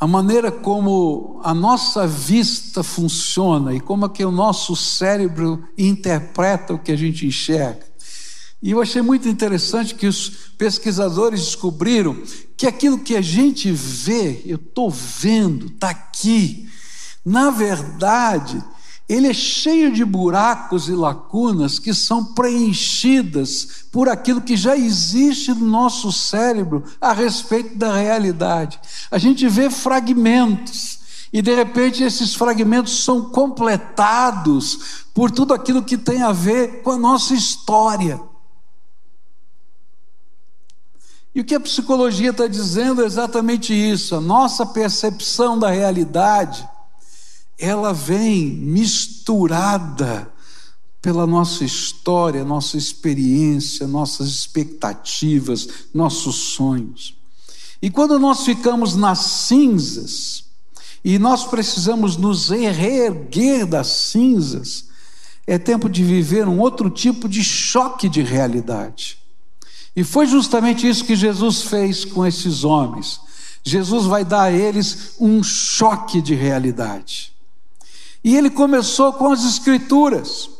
a 0.00 0.06
maneira 0.06 0.50
como 0.50 1.40
a 1.44 1.54
nossa 1.54 2.06
vista 2.06 2.82
funciona 2.82 3.72
e 3.72 3.78
como 3.78 4.06
é 4.06 4.08
que 4.08 4.24
o 4.24 4.32
nosso 4.32 4.74
cérebro 4.74 5.62
interpreta 5.78 6.74
o 6.74 6.78
que 6.78 6.90
a 6.90 6.96
gente 6.96 7.26
enxerga. 7.26 7.91
E 8.62 8.70
eu 8.70 8.80
achei 8.80 9.02
muito 9.02 9.28
interessante 9.28 9.94
que 9.94 10.06
os 10.06 10.28
pesquisadores 10.56 11.40
descobriram 11.40 12.16
que 12.56 12.66
aquilo 12.66 13.00
que 13.00 13.16
a 13.16 13.20
gente 13.20 13.72
vê, 13.72 14.40
eu 14.46 14.54
estou 14.54 14.88
vendo, 14.88 15.66
está 15.66 15.90
aqui, 15.90 16.68
na 17.24 17.50
verdade, 17.50 18.62
ele 19.08 19.26
é 19.26 19.34
cheio 19.34 19.92
de 19.92 20.04
buracos 20.04 20.88
e 20.88 20.92
lacunas 20.92 21.80
que 21.80 21.92
são 21.92 22.24
preenchidas 22.24 23.86
por 23.90 24.08
aquilo 24.08 24.40
que 24.40 24.56
já 24.56 24.76
existe 24.76 25.52
no 25.52 25.66
nosso 25.66 26.12
cérebro 26.12 26.84
a 27.00 27.12
respeito 27.12 27.76
da 27.76 27.96
realidade. 27.96 28.80
A 29.10 29.18
gente 29.18 29.48
vê 29.48 29.68
fragmentos. 29.70 31.00
E 31.32 31.40
de 31.42 31.54
repente 31.54 32.02
esses 32.02 32.34
fragmentos 32.34 33.04
são 33.04 33.30
completados 33.30 35.06
por 35.14 35.30
tudo 35.30 35.54
aquilo 35.54 35.82
que 35.82 35.96
tem 35.96 36.22
a 36.22 36.30
ver 36.30 36.82
com 36.82 36.90
a 36.92 36.98
nossa 36.98 37.34
história. 37.34 38.20
E 41.34 41.40
o 41.40 41.44
que 41.44 41.54
a 41.54 41.60
psicologia 41.60 42.30
está 42.30 42.46
dizendo 42.46 43.02
é 43.02 43.06
exatamente 43.06 43.72
isso. 43.72 44.14
A 44.14 44.20
nossa 44.20 44.66
percepção 44.66 45.58
da 45.58 45.70
realidade, 45.70 46.68
ela 47.58 47.92
vem 47.92 48.50
misturada 48.50 50.30
pela 51.00 51.26
nossa 51.26 51.64
história, 51.64 52.44
nossa 52.44 52.76
experiência, 52.76 53.86
nossas 53.86 54.28
expectativas, 54.28 55.68
nossos 55.92 56.36
sonhos. 56.54 57.16
E 57.80 57.90
quando 57.90 58.18
nós 58.18 58.44
ficamos 58.44 58.94
nas 58.94 59.18
cinzas, 59.18 60.44
e 61.04 61.18
nós 61.18 61.44
precisamos 61.44 62.16
nos 62.16 62.50
reerguer 62.50 63.66
das 63.66 63.88
cinzas, 63.88 64.84
é 65.46 65.58
tempo 65.58 65.88
de 65.88 66.04
viver 66.04 66.46
um 66.46 66.60
outro 66.60 66.88
tipo 66.88 67.28
de 67.28 67.42
choque 67.42 68.08
de 68.08 68.22
realidade. 68.22 69.18
E 69.94 70.02
foi 70.02 70.26
justamente 70.26 70.88
isso 70.88 71.04
que 71.04 71.14
Jesus 71.14 71.62
fez 71.62 72.04
com 72.04 72.24
esses 72.26 72.64
homens. 72.64 73.20
Jesus 73.62 74.06
vai 74.06 74.24
dar 74.24 74.44
a 74.44 74.52
eles 74.52 75.14
um 75.20 75.42
choque 75.42 76.20
de 76.20 76.34
realidade. 76.34 77.32
E 78.24 78.36
ele 78.36 78.50
começou 78.50 79.12
com 79.12 79.30
as 79.30 79.44
Escrituras. 79.44 80.50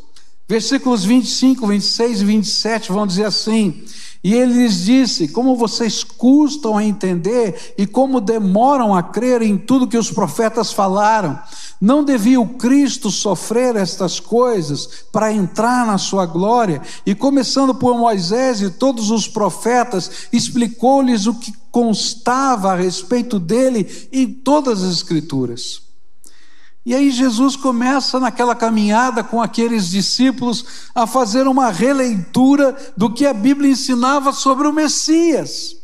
Versículos 0.47 1.05
25, 1.05 1.65
26 1.65 2.21
e 2.21 2.25
27 2.25 2.91
vão 2.91 3.07
dizer 3.07 3.25
assim: 3.25 3.83
E 4.23 4.33
ele 4.33 4.53
lhes 4.53 4.85
disse: 4.85 5.29
Como 5.29 5.55
vocês 5.55 6.03
custam 6.03 6.77
a 6.77 6.83
entender 6.83 7.73
e 7.77 7.87
como 7.87 8.19
demoram 8.19 8.93
a 8.93 9.01
crer 9.01 9.41
em 9.41 9.57
tudo 9.57 9.87
que 9.87 9.97
os 9.97 10.11
profetas 10.11 10.71
falaram. 10.71 11.39
Não 11.83 12.01
devia 12.01 12.39
o 12.39 12.47
Cristo 12.47 13.11
sofrer 13.11 13.75
estas 13.75 14.17
coisas 14.17 14.87
para 15.11 15.33
entrar 15.33 15.85
na 15.85 15.97
sua 15.97 16.25
glória? 16.25 16.81
E 17.05 17.13
começando 17.13 17.75
por 17.75 17.97
Moisés 17.97 18.61
e 18.61 18.69
todos 18.69 19.11
os 19.11 19.27
profetas, 19.27 20.29
explicou-lhes 20.31 21.27
o 21.27 21.33
que 21.33 21.53
constava 21.69 22.71
a 22.71 22.75
respeito 22.75 23.37
dele 23.37 24.07
em 24.13 24.31
todas 24.31 24.81
as 24.81 24.93
Escrituras. 24.93 25.81
E 26.85 26.95
aí 26.95 27.11
Jesus 27.11 27.57
começa 27.57 28.17
naquela 28.17 28.55
caminhada 28.55 29.21
com 29.21 29.41
aqueles 29.41 29.89
discípulos 29.89 30.87
a 30.95 31.05
fazer 31.05 31.47
uma 31.47 31.69
releitura 31.69 32.77
do 32.95 33.13
que 33.13 33.25
a 33.25 33.33
Bíblia 33.33 33.71
ensinava 33.71 34.31
sobre 34.31 34.69
o 34.69 34.71
Messias. 34.71 35.82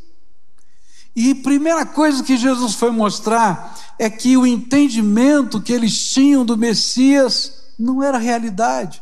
E 1.15 1.35
primeira 1.35 1.85
coisa 1.85 2.23
que 2.23 2.37
Jesus 2.37 2.75
foi 2.75 2.91
mostrar 2.91 3.77
é 3.97 4.09
que 4.09 4.37
o 4.37 4.45
entendimento 4.45 5.61
que 5.61 5.73
eles 5.73 6.11
tinham 6.11 6.45
do 6.45 6.57
Messias 6.57 7.73
não 7.77 8.03
era 8.03 8.17
realidade. 8.17 9.01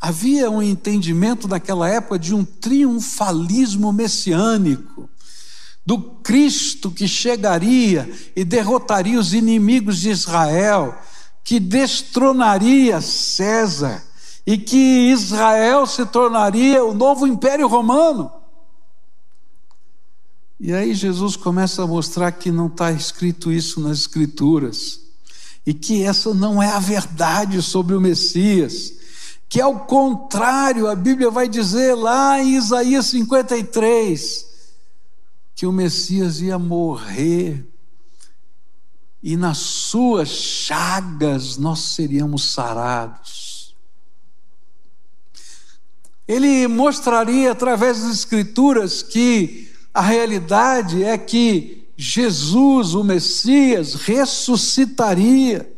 Havia 0.00 0.50
um 0.50 0.62
entendimento 0.62 1.48
naquela 1.48 1.88
época 1.88 2.18
de 2.18 2.34
um 2.34 2.44
triunfalismo 2.44 3.92
messiânico, 3.92 5.08
do 5.84 5.98
Cristo 6.00 6.90
que 6.90 7.06
chegaria 7.06 8.10
e 8.34 8.44
derrotaria 8.44 9.18
os 9.18 9.32
inimigos 9.32 10.00
de 10.00 10.10
Israel, 10.10 10.96
que 11.44 11.60
destronaria 11.60 13.00
César 13.00 14.04
e 14.44 14.58
que 14.58 15.10
Israel 15.10 15.86
se 15.86 16.04
tornaria 16.06 16.84
o 16.84 16.92
novo 16.92 17.26
império 17.26 17.68
romano. 17.68 18.32
E 20.58 20.72
aí 20.72 20.94
Jesus 20.94 21.36
começa 21.36 21.82
a 21.82 21.86
mostrar 21.86 22.32
que 22.32 22.50
não 22.50 22.66
está 22.66 22.90
escrito 22.90 23.52
isso 23.52 23.78
nas 23.80 23.98
Escrituras, 23.98 25.00
e 25.66 25.74
que 25.74 26.02
essa 26.02 26.32
não 26.32 26.62
é 26.62 26.70
a 26.70 26.78
verdade 26.78 27.60
sobre 27.60 27.94
o 27.94 28.00
Messias, 28.00 28.94
que 29.48 29.60
ao 29.60 29.80
contrário, 29.80 30.86
a 30.86 30.94
Bíblia 30.94 31.30
vai 31.30 31.48
dizer 31.48 31.94
lá 31.94 32.40
em 32.40 32.56
Isaías 32.56 33.06
53, 33.06 34.46
que 35.54 35.66
o 35.66 35.72
Messias 35.72 36.40
ia 36.40 36.58
morrer, 36.58 37.66
e 39.22 39.36
nas 39.36 39.58
suas 39.58 40.28
chagas 40.28 41.58
nós 41.58 41.80
seríamos 41.80 42.52
sarados. 42.52 43.74
Ele 46.26 46.66
mostraria 46.66 47.52
através 47.52 48.00
das 48.00 48.12
Escrituras 48.12 49.02
que 49.02 49.65
a 49.96 50.02
realidade 50.02 51.02
é 51.02 51.16
que 51.16 51.88
Jesus, 51.96 52.92
o 52.92 53.02
Messias, 53.02 53.94
ressuscitaria. 53.94 55.74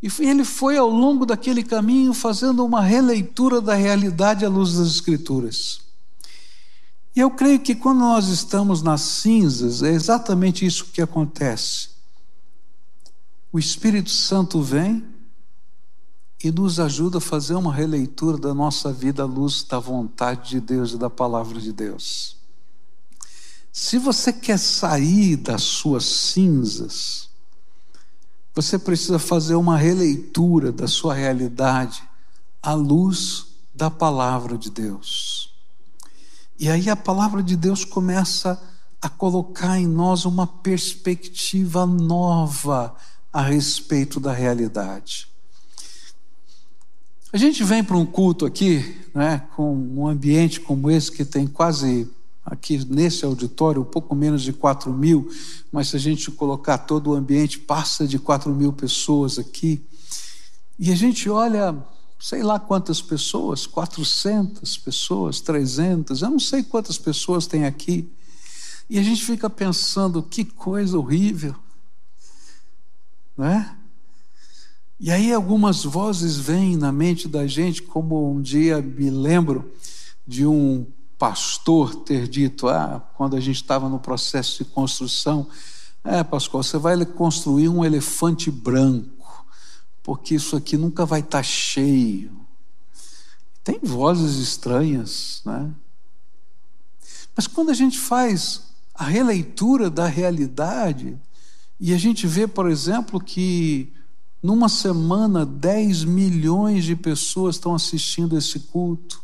E 0.00 0.08
ele 0.20 0.44
foi 0.44 0.78
ao 0.78 0.88
longo 0.88 1.26
daquele 1.26 1.64
caminho 1.64 2.14
fazendo 2.14 2.64
uma 2.64 2.80
releitura 2.80 3.60
da 3.60 3.74
realidade 3.74 4.44
à 4.44 4.48
luz 4.48 4.74
das 4.74 4.86
Escrituras. 4.86 5.80
E 7.16 7.18
eu 7.18 7.32
creio 7.32 7.58
que 7.58 7.74
quando 7.74 7.98
nós 7.98 8.28
estamos 8.28 8.80
nas 8.80 9.00
cinzas, 9.00 9.82
é 9.82 9.90
exatamente 9.90 10.64
isso 10.64 10.84
que 10.92 11.02
acontece. 11.02 11.88
O 13.52 13.58
Espírito 13.58 14.10
Santo 14.10 14.62
vem 14.62 15.04
e 16.42 16.50
nos 16.50 16.80
ajuda 16.80 17.18
a 17.18 17.20
fazer 17.20 17.54
uma 17.54 17.72
releitura 17.72 18.38
da 18.38 18.54
nossa 18.54 18.92
vida 18.92 19.22
à 19.22 19.26
luz 19.26 19.62
da 19.62 19.78
vontade 19.78 20.50
de 20.50 20.60
Deus 20.60 20.92
e 20.92 20.96
da 20.96 21.10
palavra 21.10 21.60
de 21.60 21.72
Deus. 21.72 22.36
Se 23.72 23.98
você 23.98 24.32
quer 24.32 24.58
sair 24.58 25.36
das 25.36 25.62
suas 25.62 26.04
cinzas, 26.04 27.28
você 28.54 28.78
precisa 28.78 29.18
fazer 29.18 29.54
uma 29.54 29.76
releitura 29.76 30.72
da 30.72 30.88
sua 30.88 31.14
realidade 31.14 32.02
à 32.62 32.72
luz 32.72 33.46
da 33.74 33.90
palavra 33.90 34.58
de 34.58 34.70
Deus. 34.70 35.54
E 36.58 36.68
aí 36.68 36.90
a 36.90 36.96
palavra 36.96 37.42
de 37.42 37.56
Deus 37.56 37.84
começa 37.84 38.60
a 39.00 39.08
colocar 39.08 39.78
em 39.78 39.86
nós 39.86 40.24
uma 40.24 40.46
perspectiva 40.46 41.86
nova 41.86 42.94
a 43.32 43.40
respeito 43.40 44.18
da 44.18 44.32
realidade. 44.32 45.29
A 47.32 47.36
gente 47.36 47.62
vem 47.62 47.84
para 47.84 47.96
um 47.96 48.04
culto 48.04 48.44
aqui, 48.44 48.96
né, 49.14 49.46
com 49.54 49.72
um 49.72 50.08
ambiente 50.08 50.60
como 50.60 50.90
esse, 50.90 51.12
que 51.12 51.24
tem 51.24 51.46
quase, 51.46 52.10
aqui 52.44 52.84
nesse 52.86 53.24
auditório, 53.24 53.82
um 53.82 53.84
pouco 53.84 54.16
menos 54.16 54.42
de 54.42 54.52
4 54.52 54.92
mil, 54.92 55.30
mas 55.70 55.88
se 55.88 55.96
a 55.96 56.00
gente 56.00 56.28
colocar 56.32 56.78
todo 56.78 57.10
o 57.10 57.14
ambiente, 57.14 57.60
passa 57.60 58.04
de 58.04 58.18
4 58.18 58.52
mil 58.52 58.72
pessoas 58.72 59.38
aqui. 59.38 59.80
E 60.76 60.90
a 60.90 60.96
gente 60.96 61.30
olha, 61.30 61.76
sei 62.18 62.42
lá 62.42 62.58
quantas 62.58 63.00
pessoas, 63.00 63.64
400 63.64 64.76
pessoas, 64.78 65.40
300, 65.40 66.22
eu 66.22 66.30
não 66.30 66.40
sei 66.40 66.64
quantas 66.64 66.98
pessoas 66.98 67.46
tem 67.46 67.64
aqui. 67.64 68.10
E 68.88 68.98
a 68.98 69.02
gente 69.04 69.24
fica 69.24 69.48
pensando, 69.48 70.20
que 70.20 70.44
coisa 70.44 70.98
horrível, 70.98 71.54
não 73.36 73.46
é? 73.46 73.76
E 75.02 75.10
aí 75.10 75.32
algumas 75.32 75.82
vozes 75.82 76.36
vêm 76.36 76.76
na 76.76 76.92
mente 76.92 77.26
da 77.26 77.46
gente, 77.46 77.82
como 77.82 78.30
um 78.30 78.42
dia 78.42 78.82
me 78.82 79.08
lembro 79.08 79.72
de 80.26 80.46
um 80.46 80.84
pastor 81.18 81.94
ter 81.94 82.28
dito, 82.28 82.68
ah, 82.68 83.02
quando 83.16 83.34
a 83.34 83.40
gente 83.40 83.56
estava 83.56 83.88
no 83.88 83.98
processo 83.98 84.62
de 84.62 84.70
construção, 84.70 85.48
é, 86.04 86.22
Pascoal, 86.22 86.62
você 86.62 86.76
vai 86.76 87.02
construir 87.06 87.70
um 87.70 87.82
elefante 87.82 88.50
branco, 88.50 89.46
porque 90.02 90.34
isso 90.34 90.54
aqui 90.54 90.76
nunca 90.76 91.06
vai 91.06 91.20
estar 91.20 91.38
tá 91.38 91.42
cheio. 91.42 92.32
Tem 93.64 93.80
vozes 93.82 94.36
estranhas, 94.36 95.40
né? 95.46 95.70
Mas 97.34 97.46
quando 97.46 97.70
a 97.70 97.74
gente 97.74 97.98
faz 97.98 98.64
a 98.94 99.04
releitura 99.04 99.88
da 99.88 100.06
realidade, 100.06 101.18
e 101.78 101.94
a 101.94 101.98
gente 101.98 102.26
vê, 102.26 102.46
por 102.46 102.68
exemplo, 102.68 103.18
que 103.18 103.90
numa 104.42 104.68
semana, 104.68 105.44
10 105.44 106.04
milhões 106.04 106.84
de 106.84 106.96
pessoas 106.96 107.56
estão 107.56 107.74
assistindo 107.74 108.36
esse 108.36 108.58
culto. 108.60 109.22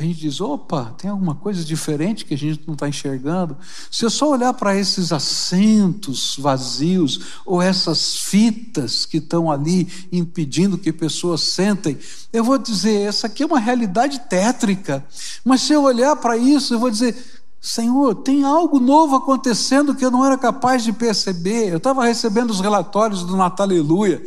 A 0.00 0.02
gente 0.02 0.20
diz: 0.20 0.40
opa, 0.40 0.94
tem 0.96 1.10
alguma 1.10 1.34
coisa 1.34 1.62
diferente 1.62 2.24
que 2.24 2.32
a 2.32 2.38
gente 2.38 2.62
não 2.66 2.72
está 2.72 2.88
enxergando? 2.88 3.54
Se 3.90 4.02
eu 4.02 4.08
só 4.08 4.30
olhar 4.30 4.54
para 4.54 4.74
esses 4.74 5.12
assentos 5.12 6.36
vazios, 6.38 7.20
ou 7.44 7.60
essas 7.60 8.16
fitas 8.16 9.04
que 9.04 9.18
estão 9.18 9.50
ali 9.50 9.86
impedindo 10.10 10.78
que 10.78 10.90
pessoas 10.90 11.42
sentem, 11.42 11.98
eu 12.32 12.42
vou 12.42 12.56
dizer: 12.56 13.08
essa 13.08 13.26
aqui 13.26 13.42
é 13.42 13.46
uma 13.46 13.60
realidade 13.60 14.20
tétrica. 14.20 15.04
Mas 15.44 15.60
se 15.60 15.74
eu 15.74 15.82
olhar 15.82 16.16
para 16.16 16.34
isso, 16.36 16.72
eu 16.72 16.78
vou 16.78 16.90
dizer: 16.90 17.39
Senhor, 17.60 18.14
tem 18.14 18.42
algo 18.42 18.80
novo 18.80 19.16
acontecendo 19.16 19.94
que 19.94 20.04
eu 20.04 20.10
não 20.10 20.24
era 20.24 20.38
capaz 20.38 20.82
de 20.82 20.94
perceber. 20.94 21.68
Eu 21.68 21.76
estava 21.76 22.04
recebendo 22.04 22.50
os 22.50 22.60
relatórios 22.60 23.22
do 23.22 23.36
Natal 23.36 23.66
Aleluia 23.66 24.24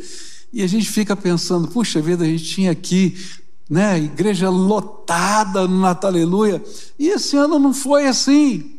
e 0.52 0.62
a 0.62 0.66
gente 0.68 0.88
fica 0.88 1.16
pensando: 1.16 1.66
puxa 1.66 2.00
vida, 2.00 2.22
a 2.22 2.26
gente 2.28 2.44
tinha 2.44 2.70
aqui, 2.70 3.18
né, 3.68 3.98
igreja 3.98 4.48
lotada 4.48 5.66
no 5.66 5.80
Natal 5.80 6.10
Aleluia 6.10 6.64
e 6.96 7.08
esse 7.08 7.36
ano 7.36 7.58
não 7.58 7.74
foi 7.74 8.06
assim. 8.06 8.78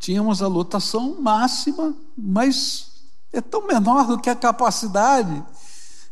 Tínhamos 0.00 0.42
a 0.42 0.48
lotação 0.48 1.20
máxima, 1.20 1.94
mas 2.16 2.88
é 3.32 3.40
tão 3.40 3.66
menor 3.68 4.06
do 4.06 4.18
que 4.18 4.30
a 4.30 4.34
capacidade. 4.34 5.44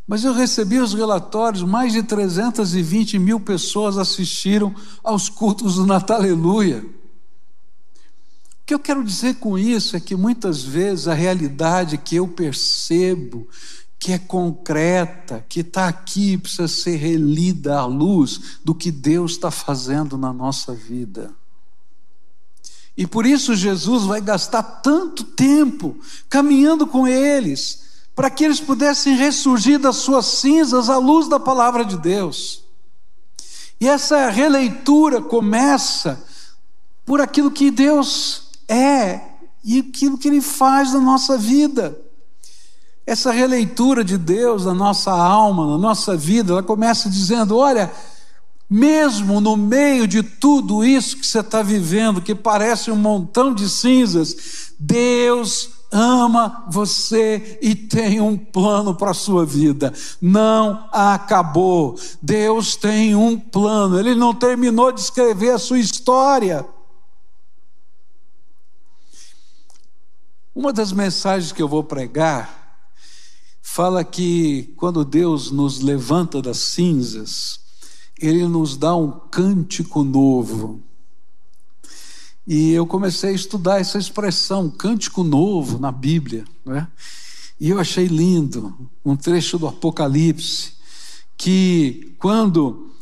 Mas 0.07 0.23
eu 0.23 0.33
recebi 0.33 0.79
os 0.79 0.95
relatórios, 0.95 1.64
mais 1.64 1.92
de 1.92 2.03
320 2.03 3.19
mil 3.19 3.40
pessoas 3.40 3.99
assistiram 3.99 4.73
aos 5.03 5.29
cultos 5.29 5.75
do 5.75 5.87
Natal 5.87 6.19
Aleluia. 6.19 6.85
O 6.85 8.66
que 8.66 8.75
eu 8.75 8.79
quero 8.79 9.03
dizer 9.03 9.37
com 9.37 9.59
isso 9.59 9.97
é 9.97 10.01
que 10.01 10.14
muitas 10.14 10.62
vezes 10.62 11.09
a 11.09 11.14
realidade 11.14 11.99
que 11.99 12.16
eu 12.16 12.29
percebo, 12.29 13.49
que 13.99 14.12
é 14.12 14.19
concreta, 14.19 15.45
que 15.49 15.61
está 15.61 15.88
aqui, 15.88 16.38
precisa 16.38 16.69
ser 16.69 16.97
relida 16.97 17.79
à 17.79 17.87
luz 17.87 18.59
do 18.64 18.75
que 18.75 18.92
Deus 18.92 19.33
está 19.33 19.51
fazendo 19.51 20.16
na 20.16 20.33
nossa 20.33 20.73
vida. 20.73 21.35
E 22.97 23.07
por 23.07 23.27
isso 23.27 23.55
Jesus 23.55 24.05
vai 24.05 24.21
gastar 24.21 24.62
tanto 24.62 25.25
tempo 25.25 25.99
caminhando 26.29 26.87
com 26.87 27.07
eles 27.09 27.86
para 28.17 28.31
que 28.31 28.43
eles 28.43 28.59
pudessem 28.59 29.15
ressurgir 29.15 29.79
das 29.79 29.97
suas 29.97 30.25
cinzas 30.25 30.89
à 30.89 30.97
luz 30.97 31.29
da 31.29 31.39
palavra 31.39 31.85
de 31.85 31.99
Deus. 31.99 32.65
E 33.79 33.87
essa 33.87 34.31
releitura 34.31 35.21
começa 35.21 36.25
por 37.05 37.21
aquilo 37.21 37.51
que 37.51 37.71
Deus 37.71 38.45
é 38.67 39.21
e 39.63 39.81
aquilo 39.81 40.17
que 40.17 40.29
Ele 40.29 40.41
faz 40.41 40.95
na 40.95 41.01
nossa 41.01 41.37
vida. 41.37 41.97
Essa 43.07 43.31
releitura 43.31 44.03
de 44.03 44.17
Deus 44.17 44.65
na 44.65 44.73
nossa 44.73 45.13
alma, 45.13 45.67
na 45.67 45.79
nossa 45.79 46.17
vida, 46.17 46.55
ela 46.55 46.63
começa 46.63 47.11
dizendo: 47.11 47.55
olha, 47.55 47.93
mesmo 48.69 49.43
no 49.43 49.59
meio 49.59 50.09
de 50.09 50.23
tudo 50.23 50.83
isso 50.83 51.19
que 51.19 51.27
você 51.27 51.41
está 51.41 51.63
vivendo, 51.63 52.23
que 52.23 52.35
parece 52.35 52.91
um 52.91 52.97
montão 52.97 53.55
de 53.55 53.69
cinzas, 53.69 54.73
Deus 54.81 55.76
ama 55.92 56.64
você 56.68 57.59
e 57.62 57.75
tem 57.75 58.20
um 58.20 58.37
plano 58.37 58.94
para 58.94 59.11
a 59.11 59.14
sua 59.14 59.44
vida. 59.44 59.92
Não 60.20 60.88
acabou. 60.92 61.99
Deus 62.20 62.77
tem 62.77 63.14
um 63.14 63.38
plano. 63.38 63.99
Ele 63.99 64.14
não 64.14 64.35
terminou 64.35 64.92
de 64.92 65.01
escrever 65.01 65.51
a 65.51 65.59
sua 65.59 65.79
história. 65.79 66.66
Uma 70.55 70.72
das 70.72 70.92
mensagens 70.92 71.53
que 71.53 71.62
eu 71.62 71.68
vou 71.68 71.85
pregar 71.85 72.81
fala 73.61 74.03
que 74.03 74.72
quando 74.77 75.05
Deus 75.05 75.51
nos 75.51 75.81
levanta 75.81 76.40
das 76.40 76.57
cinzas, 76.57 77.61
Ele 78.18 78.49
nos 78.49 78.75
dá 78.75 78.96
um 78.96 79.11
cântico 79.11 80.03
novo. 80.03 80.83
E 82.47 82.73
eu 82.73 82.87
comecei 82.87 83.31
a 83.31 83.35
estudar 83.35 83.81
essa 83.81 83.99
expressão, 83.99 84.71
cântico 84.71 85.25
novo, 85.25 85.79
na 85.79 85.91
Bíblia. 85.91 86.45
Né? 86.65 86.87
E 87.59 87.71
eu 87.71 87.81
achei 87.81 88.07
lindo 88.07 88.75
um 89.05 89.17
trecho 89.17 89.59
do 89.59 89.67
Apocalipse, 89.67 90.73
que 91.37 92.15
quando 92.19 92.93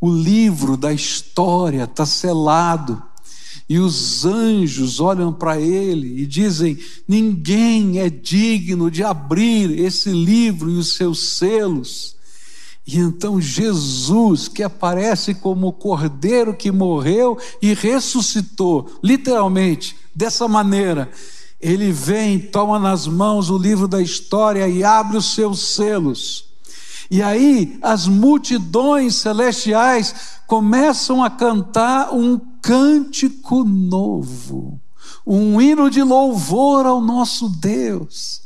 o 0.00 0.10
livro 0.12 0.76
da 0.76 0.92
história 0.92 1.84
está 1.84 2.04
selado, 2.04 3.02
e 3.70 3.78
os 3.78 4.24
anjos 4.24 4.98
olham 4.98 5.32
para 5.32 5.60
ele 5.60 6.20
e 6.20 6.26
dizem: 6.26 6.76
ninguém 7.06 8.00
é 8.00 8.10
digno 8.10 8.90
de 8.90 9.04
abrir 9.04 9.78
esse 9.78 10.10
livro 10.10 10.68
e 10.68 10.76
os 10.76 10.96
seus 10.96 11.36
selos. 11.36 12.16
E 12.92 12.98
então 12.98 13.40
Jesus, 13.40 14.48
que 14.48 14.64
aparece 14.64 15.32
como 15.32 15.68
o 15.68 15.72
cordeiro 15.72 16.52
que 16.52 16.72
morreu 16.72 17.38
e 17.62 17.72
ressuscitou, 17.72 18.90
literalmente, 19.00 19.96
dessa 20.12 20.48
maneira, 20.48 21.08
ele 21.60 21.92
vem, 21.92 22.40
toma 22.40 22.80
nas 22.80 23.06
mãos 23.06 23.48
o 23.48 23.56
livro 23.56 23.86
da 23.86 24.02
história 24.02 24.66
e 24.66 24.82
abre 24.82 25.16
os 25.16 25.36
seus 25.36 25.60
selos. 25.60 26.46
E 27.08 27.22
aí 27.22 27.78
as 27.80 28.08
multidões 28.08 29.14
celestiais 29.14 30.12
começam 30.48 31.22
a 31.22 31.30
cantar 31.30 32.12
um 32.12 32.40
cântico 32.60 33.62
novo, 33.62 34.80
um 35.24 35.60
hino 35.60 35.88
de 35.88 36.02
louvor 36.02 36.86
ao 36.86 37.00
nosso 37.00 37.48
Deus. 37.48 38.42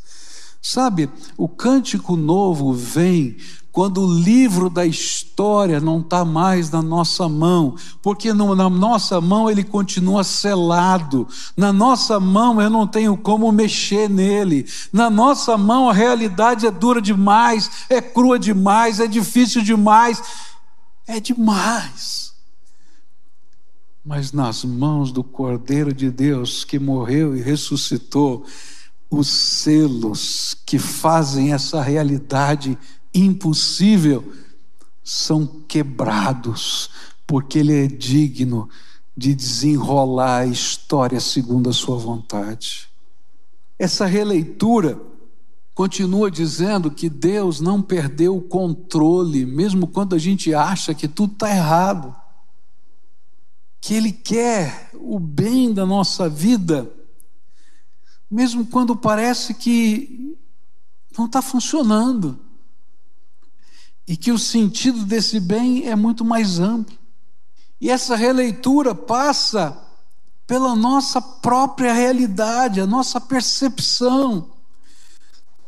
Sabe, 0.61 1.09
o 1.35 1.49
cântico 1.49 2.15
novo 2.15 2.75
vem 2.75 3.37
quando 3.75 4.03
o 4.03 4.15
livro 4.15 4.71
da 4.71 4.87
história 4.87 5.81
não 5.81 5.99
está 5.99 6.25
mais 6.25 6.71
na 6.71 6.81
nossa 6.81 7.29
mão, 7.29 7.75
porque 8.01 8.33
no, 8.33 8.55
na 8.55 8.71
nossa 8.71 9.21
mão 9.21 9.51
ele 9.51 9.65
continua 9.65 10.23
selado, 10.23 11.27
na 11.57 11.73
nossa 11.73 12.21
mão 12.21 12.63
eu 12.63 12.71
não 12.71 12.87
tenho 12.87 13.17
como 13.17 13.51
mexer 13.51 14.09
nele, 14.09 14.65
na 14.93 15.11
nossa 15.11 15.59
mão 15.59 15.91
a 15.91 15.93
realidade 15.93 16.69
é 16.69 16.71
dura 16.71 17.03
demais, 17.03 17.69
é 17.91 18.01
crua 18.01 18.39
demais, 18.39 19.01
é 19.01 19.09
difícil 19.09 19.61
demais, 19.61 20.23
é 21.05 21.19
demais. 21.19 22.33
Mas 24.05 24.31
nas 24.31 24.65
mãos 24.65 25.11
do 25.11 25.25
Cordeiro 25.25 25.93
de 25.93 26.13
Deus 26.13 26.63
que 26.63 26.79
morreu 26.79 27.37
e 27.37 27.43
ressuscitou, 27.43 28.47
os 29.11 29.29
selos 29.29 30.57
que 30.65 30.79
fazem 30.79 31.53
essa 31.53 31.83
realidade 31.83 32.79
impossível 33.15 34.33
são 35.03 35.47
quebrados, 35.69 36.91
porque 37.27 37.59
Ele 37.59 37.85
é 37.85 37.87
digno 37.87 38.69
de 39.17 39.35
desenrolar 39.35 40.41
a 40.41 40.47
história 40.47 41.21
segundo 41.21 41.71
a 41.71 41.73
Sua 41.73 41.97
vontade. 41.97 42.89
Essa 43.79 44.07
releitura 44.07 45.01
continua 45.75 46.31
dizendo 46.31 46.91
que 46.91 47.09
Deus 47.09 47.61
não 47.61 47.83
perdeu 47.83 48.37
o 48.37 48.43
controle, 48.43 49.45
mesmo 49.45 49.87
quando 49.87 50.15
a 50.15 50.19
gente 50.19 50.55
acha 50.55 50.95
que 50.95 51.09
tudo 51.09 51.35
está 51.35 51.51
errado 51.51 52.15
que 53.85 53.93
Ele 53.93 54.13
quer 54.13 54.89
o 54.95 55.19
bem 55.19 55.71
da 55.71 55.85
nossa 55.85 56.27
vida, 56.27 56.91
mesmo 58.31 58.65
quando 58.65 58.97
parece 58.97 59.53
que 59.53 60.39
não 61.19 61.27
está 61.27 61.43
funcionando, 61.43 62.39
e 64.07 64.17
que 64.17 64.31
o 64.31 64.39
sentido 64.39 65.05
desse 65.05 65.41
bem 65.41 65.89
é 65.89 65.97
muito 65.97 66.25
mais 66.25 66.59
amplo. 66.59 66.97
E 67.81 67.91
essa 67.91 68.17
releitura 68.17 68.95
passa 68.95 69.77
pela 70.47 70.77
nossa 70.77 71.21
própria 71.21 71.93
realidade, 71.93 72.81
a 72.81 72.87
nossa 72.87 73.21
percepção. 73.21 74.51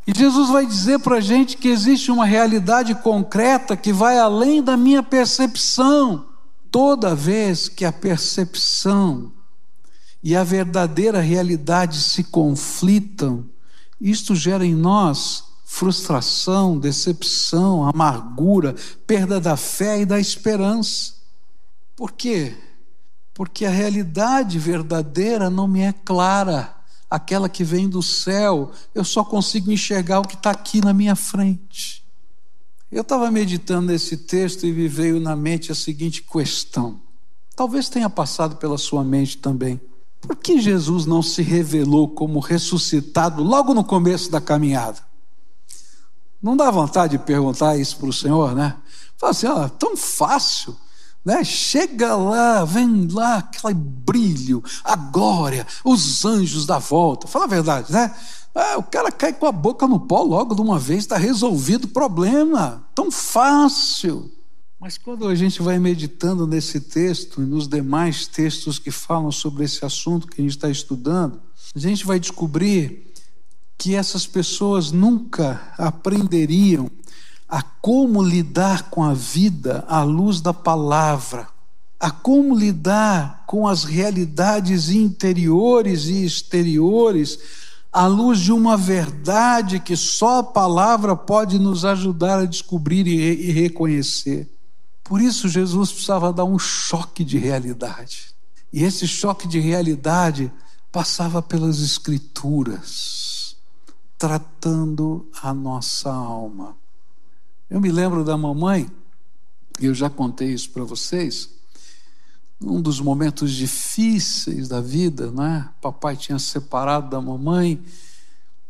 E 0.07 0.16
Jesus 0.16 0.51
vai 0.51 0.66
dizer 0.66 1.01
para 1.01 1.16
a 1.16 1.20
gente 1.20 1.57
que 1.57 1.68
existe 1.68 2.11
uma 2.11 2.27
realidade 2.27 2.94
concreta 2.96 3.77
que 3.77 3.92
vai 3.92 4.18
além 4.18 4.62
da 4.62 4.77
minha 4.77 5.03
percepção 5.03 6.27
toda 6.70 7.14
vez 7.14 7.68
que 7.70 7.85
a 7.85 7.92
percepção 7.92 9.33
e 10.22 10.37
a 10.37 10.44
verdadeira 10.44 11.20
realidade 11.20 11.99
se 11.99 12.25
conflitam, 12.25 13.46
isto 14.01 14.35
gera 14.35 14.66
em 14.66 14.75
nós 14.75 15.44
frustração, 15.68 16.79
decepção, 16.79 17.83
amargura, 17.83 18.76
perda 19.05 19.40
da 19.40 19.57
fé 19.57 20.00
e 20.00 20.07
da 20.07 20.18
esperança. 20.18 21.14
Por 21.96 22.12
quê? 22.12 22.57
Porque 23.35 23.66
a 23.66 23.70
realidade 23.70 24.61
verdadeira 24.61 25.50
não 25.50 25.66
me 25.66 25.81
é 25.81 25.92
clara, 25.92 26.72
aquela 27.11 27.48
que 27.48 27.64
vem 27.64 27.88
do 27.88 28.00
céu, 28.00 28.70
eu 28.94 29.05
só 29.05 29.24
consigo 29.24 29.72
enxergar 29.72 30.20
o 30.20 30.26
que 30.26 30.37
está 30.37 30.52
aqui 30.52 30.81
na 30.81 30.94
minha 30.94 31.16
frente. 31.16 32.02
Eu 32.90 33.02
estava 33.02 33.29
meditando 33.31 33.88
nesse 33.88 34.16
texto 34.16 34.64
e 34.64 34.72
me 34.72 34.87
veio 34.87 35.18
na 35.18 35.35
mente 35.35 35.72
a 35.72 35.74
seguinte 35.74 36.22
questão. 36.22 37.00
Talvez 37.57 37.88
tenha 37.88 38.09
passado 38.09 38.57
pela 38.57 38.79
sua 38.79 39.02
mente 39.02 39.38
também. 39.38 39.81
Por 40.20 40.37
que 40.37 40.61
Jesus 40.61 41.07
não 41.07 41.22
se 41.22 41.42
revelou 41.42 42.09
como 42.09 42.38
ressuscitado 42.38 43.42
logo 43.42 43.74
no 43.74 43.83
começo 43.83 44.31
da 44.31 44.40
caminhada? 44.40 45.15
Não 46.42 46.57
dá 46.57 46.70
vontade 46.70 47.16
de 47.16 47.25
perguntar 47.25 47.77
isso 47.77 47.96
para 47.96 48.09
o 48.09 48.12
Senhor, 48.12 48.55
né? 48.55 48.77
Fala 49.16 49.31
assim, 49.31 49.46
ó, 49.46 49.68
tão 49.68 49.96
fácil, 49.96 50.77
né? 51.25 51.42
Chega 51.42 52.14
lá, 52.14 52.64
vem 52.64 53.09
lá 53.11 53.38
aquele 53.38 53.75
brilho, 53.75 54.62
a 54.85 54.94
glória, 54.94 55.66
os 55.85 56.25
anjos 56.25 56.66
da 56.66 56.79
volta. 56.79 57.27
Fala 57.27 57.46
a 57.46 57.49
verdade, 57.49 57.92
né? 57.92 58.14
Ah, 58.55 58.79
o 58.79 58.83
cara 58.83 59.12
cai 59.12 59.33
com 59.33 59.46
a 59.46 59.53
boca 59.53 59.87
no 59.87 60.01
pó 60.01 60.22
logo 60.22 60.55
de 60.55 60.62
uma 60.62 60.79
vez, 60.79 61.01
está 61.01 61.18
resolvido 61.18 61.85
o 61.85 61.88
problema. 61.88 62.87
Tão 62.94 63.11
fácil. 63.11 64.31
Mas 64.81 64.96
quando 64.96 65.27
a 65.27 65.35
gente 65.35 65.61
vai 65.62 65.79
meditando 65.79 66.46
nesse 66.46 66.81
texto 66.81 67.42
e 67.42 67.46
nos 67.46 67.66
demais 67.66 68.27
textos 68.27 68.79
que 68.79 68.90
falam 68.90 69.33
sobre 69.33 69.64
esse 69.64 69.85
assunto 69.85 70.27
que 70.27 70.40
a 70.40 70.44
gente 70.44 70.57
está 70.57 70.70
estudando, 70.70 71.40
a 71.75 71.79
gente 71.79 72.07
vai 72.07 72.20
descobrir 72.20 73.12
que 73.78 73.94
essas 73.94 74.26
pessoas 74.26 74.90
nunca 74.90 75.72
aprenderiam 75.78 76.90
a 77.48 77.62
como 77.62 78.22
lidar 78.22 78.90
com 78.90 79.04
a 79.04 79.14
vida 79.14 79.84
à 79.88 80.02
luz 80.02 80.40
da 80.40 80.52
palavra, 80.52 81.48
a 81.98 82.10
como 82.10 82.54
lidar 82.54 83.44
com 83.46 83.68
as 83.68 83.84
realidades 83.84 84.88
interiores 84.88 86.06
e 86.06 86.24
exteriores 86.24 87.38
à 87.92 88.06
luz 88.06 88.40
de 88.40 88.52
uma 88.52 88.76
verdade 88.76 89.80
que 89.80 89.96
só 89.96 90.40
a 90.40 90.44
palavra 90.44 91.16
pode 91.16 91.58
nos 91.58 91.84
ajudar 91.84 92.40
a 92.40 92.44
descobrir 92.44 93.06
e, 93.06 93.50
reconhecer. 93.52 94.50
Por 95.02 95.20
isso, 95.20 95.48
Jesus 95.48 95.92
precisava 95.92 96.32
dar 96.32 96.44
um 96.44 96.58
choque 96.58 97.24
de 97.24 97.38
realidade. 97.38 98.34
E 98.72 98.82
esse 98.82 99.06
choque 99.06 99.48
de 99.48 99.60
realidade 99.60 100.52
passava 100.92 101.40
pelas 101.40 101.80
Escrituras, 101.80 103.25
tratando 104.18 105.29
a 105.42 105.52
nossa 105.52 106.11
alma. 106.11 106.76
Eu 107.68 107.81
me 107.81 107.90
lembro 107.90 108.24
da 108.24 108.37
mamãe, 108.37 108.90
e 109.81 109.87
eu 109.87 109.94
já 109.94 110.09
contei 110.09 110.52
isso 110.52 110.70
para 110.70 110.85
vocês, 110.85 111.50
um 112.61 112.81
dos 112.81 113.00
momentos 113.00 113.52
difíceis 113.52 114.68
da 114.68 114.81
vida, 114.81 115.31
né? 115.31 115.68
Papai 115.81 116.16
tinha 116.16 116.38
separado 116.38 117.11
da 117.11 117.20
mamãe, 117.20 117.83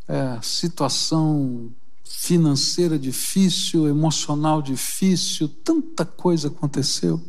é, 0.08 0.38
situação 0.42 1.72
financeira 2.04 2.98
difícil, 2.98 3.88
emocional 3.88 4.62
difícil, 4.62 5.48
tanta 5.48 6.04
coisa 6.04 6.48
aconteceu. 6.48 7.22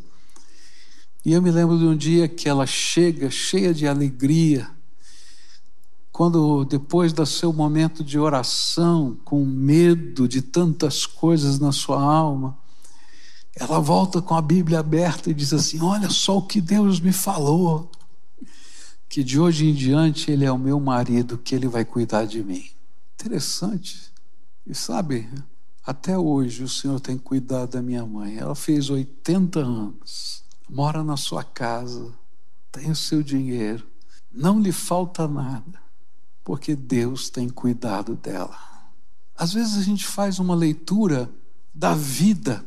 E 1.26 1.34
eu 1.34 1.42
me 1.42 1.52
lembro 1.52 1.78
de 1.78 1.86
um 1.86 1.96
dia 1.96 2.28
que 2.28 2.48
ela 2.48 2.66
chega 2.66 3.30
cheia 3.30 3.74
de 3.74 3.86
alegria, 3.86 4.70
quando 6.18 6.66
depois 6.66 7.14
do 7.14 7.24
seu 7.28 7.54
momento 7.54 8.04
de 8.04 8.18
oração, 8.18 9.16
com 9.24 9.46
medo 9.46 10.28
de 10.28 10.42
tantas 10.42 11.06
coisas 11.06 11.60
na 11.60 11.72
sua 11.72 12.02
alma, 12.02 12.58
ela 13.56 13.80
volta 13.80 14.20
com 14.20 14.34
a 14.34 14.42
Bíblia 14.42 14.80
aberta 14.80 15.30
e 15.30 15.34
diz 15.36 15.54
assim: 15.54 15.80
Olha 15.80 16.10
só 16.10 16.40
o 16.40 16.42
que 16.42 16.60
Deus 16.60 17.00
me 17.00 17.14
falou. 17.14 17.92
Que 19.08 19.24
de 19.24 19.40
hoje 19.40 19.68
em 19.68 19.76
diante 19.76 20.32
ele 20.32 20.44
é 20.44 20.52
o 20.52 20.58
meu 20.58 20.80
marido, 20.80 21.38
que 21.38 21.54
ele 21.54 21.68
vai 21.68 21.86
cuidar 21.86 22.26
de 22.26 22.44
mim. 22.44 22.66
Interessante. 23.14 24.12
E 24.66 24.74
sabe, 24.74 25.30
até 25.86 26.18
hoje 26.18 26.64
o 26.64 26.68
Senhor 26.68 27.00
tem 27.00 27.16
cuidado 27.16 27.74
da 27.74 27.82
minha 27.84 28.04
mãe. 28.04 28.38
Ela 28.38 28.56
fez 28.56 28.90
80 28.90 29.60
anos, 29.60 30.44
mora 30.68 31.04
na 31.04 31.16
sua 31.16 31.44
casa, 31.44 32.12
tem 32.72 32.90
o 32.90 32.96
seu 32.96 33.22
dinheiro, 33.22 33.86
não 34.34 34.60
lhe 34.60 34.72
falta 34.72 35.28
nada, 35.28 35.86
porque 36.48 36.78
Deus 36.78 37.30
tem 37.30 37.50
cuidado 37.50 38.16
dela. 38.16 38.58
Às 39.36 39.52
vezes 39.52 39.78
a 39.78 39.84
gente 39.84 40.08
faz 40.08 40.40
uma 40.40 40.56
leitura 40.56 41.30
da 41.76 41.94
vida 41.94 42.66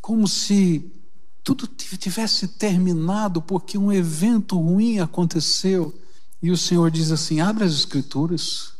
como 0.00 0.28
se 0.28 0.88
tudo 1.42 1.66
tivesse 1.66 2.46
terminado 2.46 3.42
porque 3.42 3.76
um 3.76 3.92
evento 3.92 4.56
ruim 4.56 5.00
aconteceu. 5.00 5.92
E 6.40 6.52
o 6.52 6.56
Senhor 6.56 6.92
diz 6.92 7.10
assim: 7.10 7.40
abre 7.40 7.64
as 7.64 7.72
Escrituras, 7.72 8.74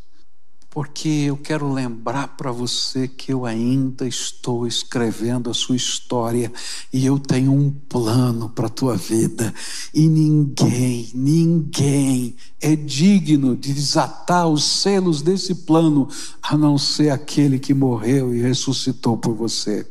porque 0.78 1.08
eu 1.08 1.36
quero 1.36 1.72
lembrar 1.72 2.36
para 2.36 2.52
você 2.52 3.08
que 3.08 3.32
eu 3.32 3.44
ainda 3.44 4.06
estou 4.06 4.64
escrevendo 4.64 5.50
a 5.50 5.52
sua 5.52 5.74
história 5.74 6.52
e 6.92 7.04
eu 7.04 7.18
tenho 7.18 7.52
um 7.52 7.68
plano 7.68 8.48
para 8.48 8.68
a 8.68 8.70
tua 8.70 8.96
vida. 8.96 9.52
E 9.92 10.08
ninguém, 10.08 11.10
ninguém 11.12 12.36
é 12.60 12.76
digno 12.76 13.56
de 13.56 13.74
desatar 13.74 14.46
os 14.46 14.62
selos 14.62 15.20
desse 15.20 15.52
plano 15.52 16.08
a 16.40 16.56
não 16.56 16.78
ser 16.78 17.10
aquele 17.10 17.58
que 17.58 17.74
morreu 17.74 18.32
e 18.32 18.40
ressuscitou 18.40 19.16
por 19.16 19.34
você. 19.34 19.84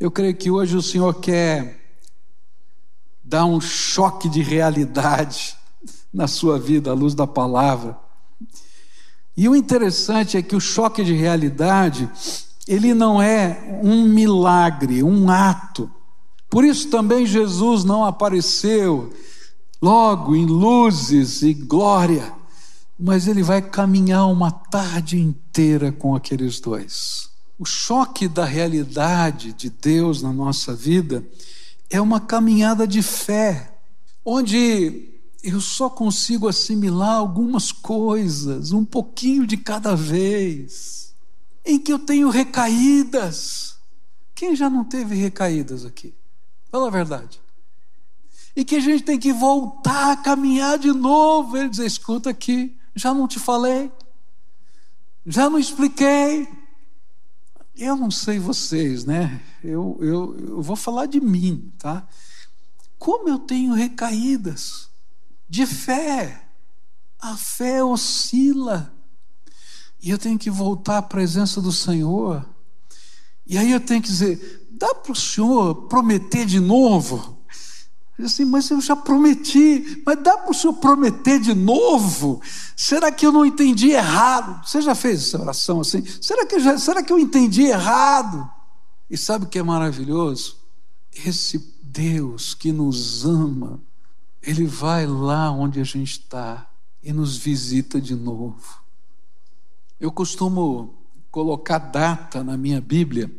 Eu 0.00 0.10
creio 0.10 0.34
que 0.34 0.50
hoje 0.50 0.76
o 0.76 0.82
Senhor 0.82 1.14
quer 1.20 2.00
dar 3.22 3.44
um 3.44 3.60
choque 3.60 4.28
de 4.28 4.42
realidade 4.42 5.56
na 6.12 6.26
sua 6.26 6.58
vida 6.58 6.90
à 6.90 6.94
luz 6.94 7.14
da 7.14 7.28
palavra. 7.28 8.02
E 9.36 9.48
o 9.48 9.56
interessante 9.56 10.36
é 10.36 10.42
que 10.42 10.54
o 10.54 10.60
choque 10.60 11.02
de 11.02 11.12
realidade, 11.12 12.08
ele 12.68 12.94
não 12.94 13.20
é 13.20 13.80
um 13.82 14.04
milagre, 14.04 15.02
um 15.02 15.28
ato. 15.28 15.90
Por 16.48 16.64
isso 16.64 16.88
também 16.88 17.26
Jesus 17.26 17.82
não 17.84 18.04
apareceu 18.04 19.12
logo 19.82 20.36
em 20.36 20.46
luzes 20.46 21.42
e 21.42 21.52
glória, 21.52 22.32
mas 22.98 23.26
ele 23.26 23.42
vai 23.42 23.60
caminhar 23.60 24.26
uma 24.28 24.50
tarde 24.50 25.18
inteira 25.18 25.90
com 25.90 26.14
aqueles 26.14 26.60
dois. 26.60 27.28
O 27.58 27.64
choque 27.64 28.28
da 28.28 28.44
realidade 28.44 29.52
de 29.52 29.68
Deus 29.68 30.22
na 30.22 30.32
nossa 30.32 30.74
vida 30.74 31.24
é 31.90 32.00
uma 32.00 32.20
caminhada 32.20 32.86
de 32.86 33.02
fé, 33.02 33.78
onde 34.24 35.13
eu 35.44 35.60
só 35.60 35.90
consigo 35.90 36.48
assimilar 36.48 37.16
algumas 37.16 37.70
coisas, 37.70 38.72
um 38.72 38.82
pouquinho 38.82 39.46
de 39.46 39.58
cada 39.58 39.94
vez, 39.94 41.14
em 41.62 41.78
que 41.78 41.92
eu 41.92 41.98
tenho 41.98 42.30
recaídas. 42.30 43.76
Quem 44.34 44.56
já 44.56 44.70
não 44.70 44.84
teve 44.84 45.14
recaídas 45.14 45.84
aqui? 45.84 46.14
Fala 46.70 46.88
a 46.88 46.90
verdade. 46.90 47.38
E 48.56 48.64
que 48.64 48.76
a 48.76 48.80
gente 48.80 49.04
tem 49.04 49.18
que 49.18 49.34
voltar 49.34 50.12
a 50.12 50.16
caminhar 50.16 50.78
de 50.78 50.92
novo. 50.92 51.58
Ele 51.58 51.68
diz: 51.68 51.80
escuta 51.80 52.30
aqui, 52.30 52.74
já 52.94 53.12
não 53.12 53.28
te 53.28 53.38
falei, 53.38 53.92
já 55.26 55.50
não 55.50 55.58
expliquei. 55.58 56.48
Eu 57.76 57.96
não 57.96 58.10
sei 58.10 58.38
vocês, 58.38 59.04
né? 59.04 59.42
Eu, 59.62 59.98
eu, 60.00 60.38
eu 60.38 60.62
vou 60.62 60.76
falar 60.76 61.04
de 61.04 61.20
mim, 61.20 61.70
tá? 61.78 62.06
Como 62.98 63.28
eu 63.28 63.38
tenho 63.38 63.74
recaídas 63.74 64.93
de 65.48 65.66
fé. 65.66 66.48
A 67.20 67.36
fé 67.36 67.82
oscila. 67.82 68.94
E 70.02 70.10
eu 70.10 70.18
tenho 70.18 70.38
que 70.38 70.50
voltar 70.50 70.98
à 70.98 71.02
presença 71.02 71.60
do 71.60 71.72
Senhor. 71.72 72.46
E 73.46 73.56
aí 73.56 73.70
eu 73.70 73.80
tenho 73.80 74.02
que 74.02 74.08
dizer: 74.08 74.68
dá 74.70 74.94
para 74.94 75.12
o 75.12 75.16
Senhor 75.16 75.86
prometer 75.88 76.44
de 76.44 76.60
novo? 76.60 77.34
Assim, 78.22 78.44
mas 78.44 78.70
eu 78.70 78.80
já 78.80 78.94
prometi, 78.94 80.02
mas 80.06 80.22
dá 80.22 80.38
para 80.38 80.50
o 80.52 80.54
senhor 80.54 80.74
prometer 80.74 81.40
de 81.40 81.52
novo? 81.52 82.40
Será 82.76 83.10
que 83.10 83.26
eu 83.26 83.32
não 83.32 83.44
entendi 83.44 83.90
errado? 83.90 84.64
Você 84.64 84.80
já 84.80 84.94
fez 84.94 85.24
essa 85.24 85.42
oração 85.42 85.80
assim? 85.80 86.04
Será 86.20 86.46
que, 86.46 86.60
já, 86.60 86.78
será 86.78 87.02
que 87.02 87.12
eu 87.12 87.18
entendi 87.18 87.62
errado? 87.62 88.48
E 89.10 89.16
sabe 89.16 89.46
o 89.46 89.48
que 89.48 89.58
é 89.58 89.62
maravilhoso? 89.64 90.58
Esse 91.12 91.58
Deus 91.82 92.54
que 92.54 92.70
nos 92.70 93.24
ama, 93.24 93.82
Ele 94.46 94.66
vai 94.66 95.06
lá 95.06 95.50
onde 95.50 95.80
a 95.80 95.84
gente 95.84 96.20
está 96.20 96.70
e 97.02 97.12
nos 97.12 97.36
visita 97.36 98.00
de 98.00 98.14
novo. 98.14 98.82
Eu 99.98 100.12
costumo 100.12 100.94
colocar 101.30 101.78
data 101.78 102.44
na 102.44 102.56
minha 102.56 102.80
Bíblia 102.80 103.30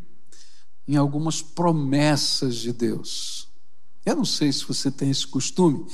em 0.88 0.96
algumas 0.96 1.42
promessas 1.42 2.56
de 2.56 2.74
Deus. 2.74 3.48
Eu 4.06 4.16
não 4.16 4.26
sei 4.26 4.52
se 4.52 4.66
você 4.66 4.92
tem 4.92 5.10
esse 5.10 5.26
costume. 5.26 5.86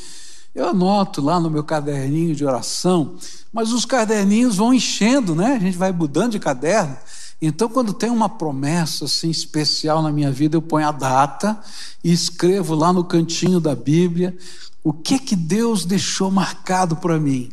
Eu 0.54 0.67
anoto 0.67 1.21
lá 1.21 1.39
no 1.39 1.50
meu 1.50 1.63
caderninho 1.63 2.36
de 2.36 2.45
oração, 2.45 3.17
mas 3.54 3.71
os 3.71 3.86
caderninhos 3.86 4.58
vão 4.58 4.74
enchendo, 4.74 5.34
né? 5.34 5.54
A 5.54 5.60
gente 5.60 5.78
vai 5.78 5.91
mudando 5.91 6.34
de 6.34 6.39
caderno. 6.39 6.97
Então, 7.41 7.67
quando 7.67 7.91
tem 7.91 8.12
uma 8.12 8.30
promessa 8.30 9.06
assim 9.06 9.32
especial 9.32 10.04
na 10.04 10.12
minha 10.12 10.32
vida, 10.32 10.56
eu 10.56 10.62
ponho 10.62 10.88
a 10.88 10.91
data 10.91 11.60
e 12.04 12.13
escrevo 12.13 12.75
lá 12.75 12.93
no 12.93 13.04
cantinho 13.04 13.60
da 13.60 13.73
Bíblia 13.73 14.38
o 14.84 14.93
que 14.93 15.17
que 15.17 15.36
Deus 15.36 15.84
deixou 15.84 16.30
marcado 16.30 16.95
para 16.95 17.19
mim. 17.19 17.51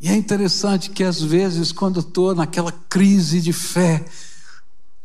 E 0.00 0.08
é 0.08 0.14
interessante 0.14 0.90
que 0.90 1.02
às 1.02 1.20
vezes, 1.20 1.72
quando 1.72 1.98
estou 1.98 2.36
naquela 2.36 2.70
crise 2.70 3.40
de 3.40 3.52
fé, 3.52 4.04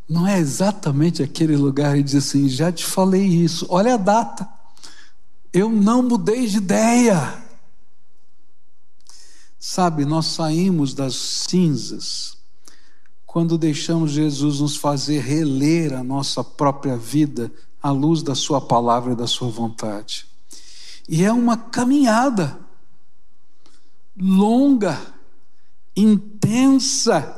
não 0.07 0.27
é 0.27 0.37
exatamente 0.37 1.23
aquele 1.23 1.57
lugar 1.57 1.97
e 1.97 2.03
diz 2.03 2.13
assim: 2.13 2.47
já 2.47 2.71
te 2.71 2.85
falei 2.85 3.25
isso, 3.25 3.65
olha 3.69 3.95
a 3.95 3.97
data, 3.97 4.47
eu 5.51 5.67
não 5.67 6.03
mudei 6.03 6.45
de 6.45 6.57
ideia. 6.57 7.41
Sabe, 9.59 10.05
nós 10.05 10.27
saímos 10.27 10.93
das 10.93 11.15
cinzas 11.15 12.42
quando 13.33 13.57
deixamos 13.57 14.11
Jesus 14.11 14.59
nos 14.59 14.75
fazer 14.75 15.19
reler 15.21 15.91
a 15.91 16.03
nossa 16.03 16.43
própria 16.43 16.95
vida 16.95 17.51
à 17.81 17.89
luz 17.89 18.21
da 18.21 18.35
Sua 18.35 18.61
palavra 18.61 19.13
e 19.13 19.15
da 19.15 19.25
Sua 19.25 19.49
vontade. 19.49 20.27
E 21.09 21.23
é 21.23 21.33
uma 21.33 21.57
caminhada 21.57 22.59
longa, 24.15 25.01
intensa, 25.97 27.35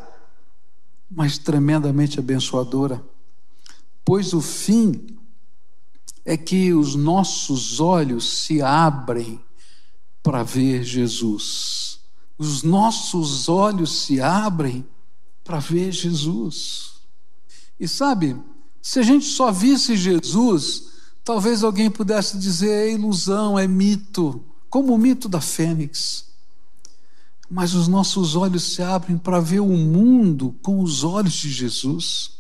mas 1.09 1.37
tremendamente 1.37 2.19
abençoadora, 2.19 3.01
pois 4.03 4.33
o 4.33 4.41
fim 4.41 5.17
é 6.25 6.35
que 6.35 6.73
os 6.73 6.93
nossos 6.93 7.79
olhos 7.79 8.43
se 8.43 8.61
abrem 8.61 9.39
para 10.21 10.43
ver 10.43 10.83
Jesus. 10.83 12.01
Os 12.37 12.63
nossos 12.63 13.47
olhos 13.47 14.01
se 14.01 14.19
abrem 14.19 14.85
para 15.45 15.59
ver 15.59 15.93
Jesus. 15.93 16.95
E 17.79 17.87
sabe, 17.87 18.35
se 18.81 18.99
a 18.99 19.03
gente 19.03 19.25
só 19.25 19.49
visse 19.49 19.95
Jesus, 19.95 20.87
talvez 21.23 21.63
alguém 21.63 21.89
pudesse 21.89 22.37
dizer 22.37 22.89
é 22.89 22.91
ilusão, 22.91 23.57
é 23.57 23.65
mito, 23.65 24.43
como 24.69 24.93
o 24.93 24.97
mito 24.97 25.29
da 25.29 25.39
fênix 25.39 26.25
mas 27.49 27.73
os 27.73 27.87
nossos 27.87 28.35
olhos 28.35 28.63
se 28.73 28.81
abrem 28.81 29.17
para 29.17 29.39
ver 29.39 29.59
o 29.59 29.67
mundo 29.67 30.55
com 30.61 30.81
os 30.81 31.03
olhos 31.03 31.33
de 31.33 31.49
Jesus, 31.49 32.31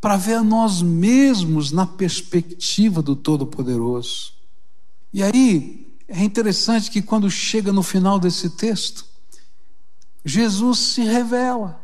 para 0.00 0.16
ver 0.16 0.34
a 0.34 0.42
nós 0.42 0.80
mesmos 0.80 1.70
na 1.70 1.86
perspectiva 1.86 3.02
do 3.02 3.14
Todo-Poderoso. 3.14 4.32
E 5.12 5.22
aí 5.22 5.96
é 6.08 6.22
interessante 6.22 6.90
que 6.90 7.02
quando 7.02 7.30
chega 7.30 7.72
no 7.72 7.82
final 7.82 8.18
desse 8.18 8.50
texto, 8.50 9.04
Jesus 10.24 10.78
se 10.78 11.02
revela. 11.02 11.81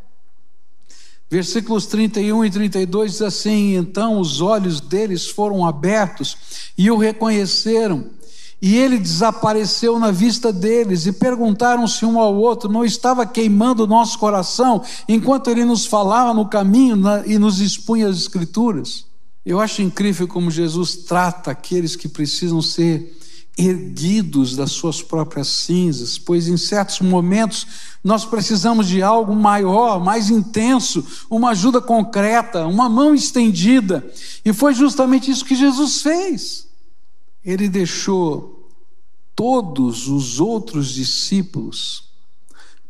Versículos 1.30 1.86
31 1.86 2.44
e 2.44 2.50
32 2.50 3.12
diz 3.12 3.22
assim: 3.22 3.76
Então 3.76 4.18
os 4.18 4.40
olhos 4.40 4.80
deles 4.80 5.28
foram 5.28 5.66
abertos 5.66 6.36
e 6.76 6.90
o 6.90 6.96
reconheceram 6.96 8.18
e 8.60 8.76
ele 8.76 8.98
desapareceu 8.98 9.98
na 10.00 10.10
vista 10.10 10.52
deles 10.52 11.06
e 11.06 11.12
perguntaram-se 11.12 12.04
um 12.04 12.18
ao 12.18 12.34
outro: 12.34 12.70
não 12.70 12.84
estava 12.84 13.24
queimando 13.24 13.84
o 13.84 13.86
nosso 13.86 14.18
coração 14.18 14.82
enquanto 15.08 15.48
ele 15.48 15.64
nos 15.64 15.86
falava 15.86 16.34
no 16.34 16.48
caminho 16.48 16.98
e 17.24 17.38
nos 17.38 17.60
expunha 17.60 18.08
as 18.08 18.16
Escrituras? 18.16 19.06
Eu 19.46 19.60
acho 19.60 19.80
incrível 19.80 20.26
como 20.26 20.50
Jesus 20.50 20.96
trata 20.96 21.52
aqueles 21.52 21.96
que 21.96 22.08
precisam 22.08 22.60
ser 22.60 23.17
erguidos 23.58 24.54
das 24.54 24.70
suas 24.70 25.02
próprias 25.02 25.48
cinzas, 25.48 26.16
pois 26.16 26.46
em 26.46 26.56
certos 26.56 27.00
momentos 27.00 27.66
nós 28.04 28.24
precisamos 28.24 28.86
de 28.86 29.02
algo 29.02 29.34
maior, 29.34 30.02
mais 30.02 30.30
intenso, 30.30 31.04
uma 31.28 31.50
ajuda 31.50 31.80
concreta, 31.80 32.66
uma 32.66 32.88
mão 32.88 33.12
estendida. 33.12 34.08
E 34.44 34.52
foi 34.52 34.72
justamente 34.72 35.28
isso 35.28 35.44
que 35.44 35.56
Jesus 35.56 36.00
fez. 36.00 36.68
Ele 37.44 37.68
deixou 37.68 38.70
todos 39.34 40.08
os 40.08 40.38
outros 40.38 40.90
discípulos 40.90 42.04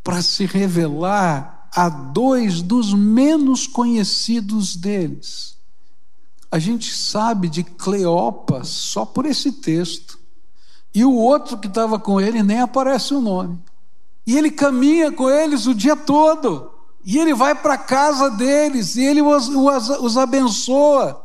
para 0.04 0.20
se 0.20 0.44
revelar 0.44 1.68
a 1.74 1.88
dois 1.88 2.60
dos 2.60 2.92
menos 2.92 3.66
conhecidos 3.66 4.76
deles. 4.76 5.56
A 6.50 6.58
gente 6.58 6.94
sabe 6.94 7.48
de 7.48 7.62
Cleopas 7.62 8.68
só 8.68 9.04
por 9.04 9.26
esse 9.26 9.52
texto. 9.52 10.17
E 10.94 11.04
o 11.04 11.14
outro 11.14 11.58
que 11.58 11.66
estava 11.66 11.98
com 11.98 12.20
ele 12.20 12.42
nem 12.42 12.60
aparece 12.60 13.14
o 13.14 13.20
nome. 13.20 13.58
E 14.26 14.36
ele 14.36 14.50
caminha 14.50 15.12
com 15.12 15.28
eles 15.28 15.66
o 15.66 15.74
dia 15.74 15.96
todo. 15.96 16.70
E 17.04 17.18
ele 17.18 17.34
vai 17.34 17.54
para 17.54 17.74
a 17.74 17.78
casa 17.78 18.30
deles 18.30 18.96
e 18.96 19.02
ele 19.02 19.22
os, 19.22 19.48
os, 19.48 19.88
os 20.00 20.16
abençoa. 20.18 21.24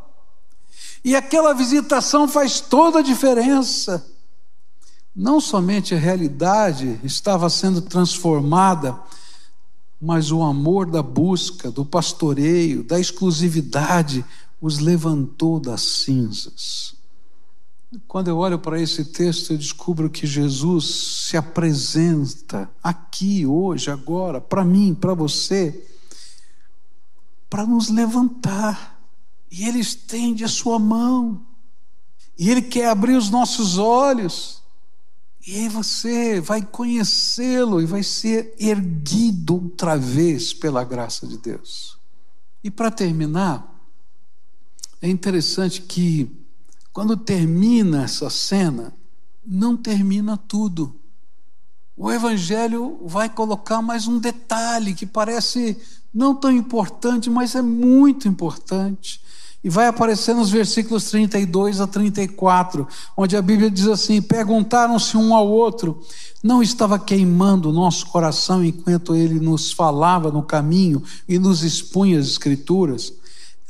E 1.04 1.16
aquela 1.16 1.54
visitação 1.54 2.28
faz 2.28 2.62
toda 2.62 3.00
a 3.00 3.04
diferença. 3.04 4.06
Não 5.16 5.42
somente 5.42 5.94
a 5.94 5.98
realidade 5.98 7.00
estava 7.04 7.50
sendo 7.50 7.82
transformada, 7.82 8.98
mas 10.02 10.32
o 10.32 10.42
amor 10.42 10.90
da 10.90 11.04
busca, 11.04 11.70
do 11.70 11.86
pastoreio, 11.86 12.84
da 12.84 13.00
exclusividade, 13.00 14.26
os 14.62 14.80
levantou 14.80 15.60
das 15.60 15.82
cinzas. 15.82 16.96
Quando 18.08 18.28
eu 18.28 18.38
olho 18.38 18.58
para 18.58 18.82
esse 18.82 19.06
texto, 19.06 19.52
eu 19.52 19.58
descubro 19.58 20.10
que 20.10 20.26
Jesus 20.26 21.28
se 21.28 21.38
apresenta 21.38 22.70
aqui, 22.82 23.46
hoje, 23.46 23.92
agora, 23.92 24.42
para 24.42 24.64
mim, 24.64 24.96
para 24.96 25.14
você, 25.14 25.88
para 27.50 27.66
nos 27.66 27.90
levantar. 27.90 29.00
E 29.52 29.68
Ele 29.68 29.80
estende 29.80 30.44
a 30.44 30.48
sua 30.48 30.80
mão. 30.80 31.46
E 32.38 32.50
Ele 32.50 32.62
quer 32.62 32.90
abrir 32.90 33.16
os 33.16 33.30
nossos 33.30 33.78
olhos. 33.78 34.64
E 35.46 35.56
aí 35.58 35.70
você 35.70 36.40
vai 36.40 36.62
conhecê-lo 36.62 37.82
e 37.82 37.86
vai 37.86 38.02
ser 38.02 38.56
erguido 38.58 39.56
outra 39.56 39.98
vez 39.98 40.54
pela 40.54 40.84
graça 40.84 41.28
de 41.28 41.38
Deus. 41.38 41.98
E 42.64 42.72
para 42.72 42.90
terminar, 42.90 43.70
é 45.02 45.10
interessante 45.10 45.82
que 45.82 46.43
quando 46.94 47.18
termina 47.18 48.04
essa 48.04 48.30
cena, 48.30 48.94
não 49.44 49.76
termina 49.76 50.38
tudo. 50.38 50.96
O 51.98 52.12
Evangelho 52.12 53.00
vai 53.04 53.28
colocar 53.28 53.82
mais 53.82 54.08
um 54.08 54.20
detalhe 54.20 54.94
que 54.94 55.06
parece 55.06 55.76
não 56.14 56.36
tão 56.36 56.52
importante, 56.52 57.32
mas 57.32 57.56
é 57.56 57.62
muito 57.64 58.28
importante. 58.28 59.20
E 59.64 59.70
vai 59.70 59.88
aparecer 59.88 60.36
nos 60.36 60.52
versículos 60.52 61.06
32 61.06 61.82
a 61.82 61.88
34, 61.88 62.88
onde 63.18 63.36
a 63.36 63.42
Bíblia 63.42 63.72
diz 63.72 63.88
assim: 63.88 64.22
Perguntaram-se 64.22 65.18
um 65.18 65.34
ao 65.34 65.48
outro, 65.48 66.00
não 66.44 66.62
estava 66.62 67.00
queimando 67.00 67.70
o 67.70 67.74
nosso 67.74 68.06
coração 68.08 68.64
enquanto 68.64 69.16
ele 69.16 69.40
nos 69.40 69.72
falava 69.72 70.32
no 70.32 70.44
caminho 70.44 71.02
e 71.28 71.40
nos 71.40 71.64
expunha 71.64 72.20
as 72.20 72.28
Escrituras? 72.28 73.14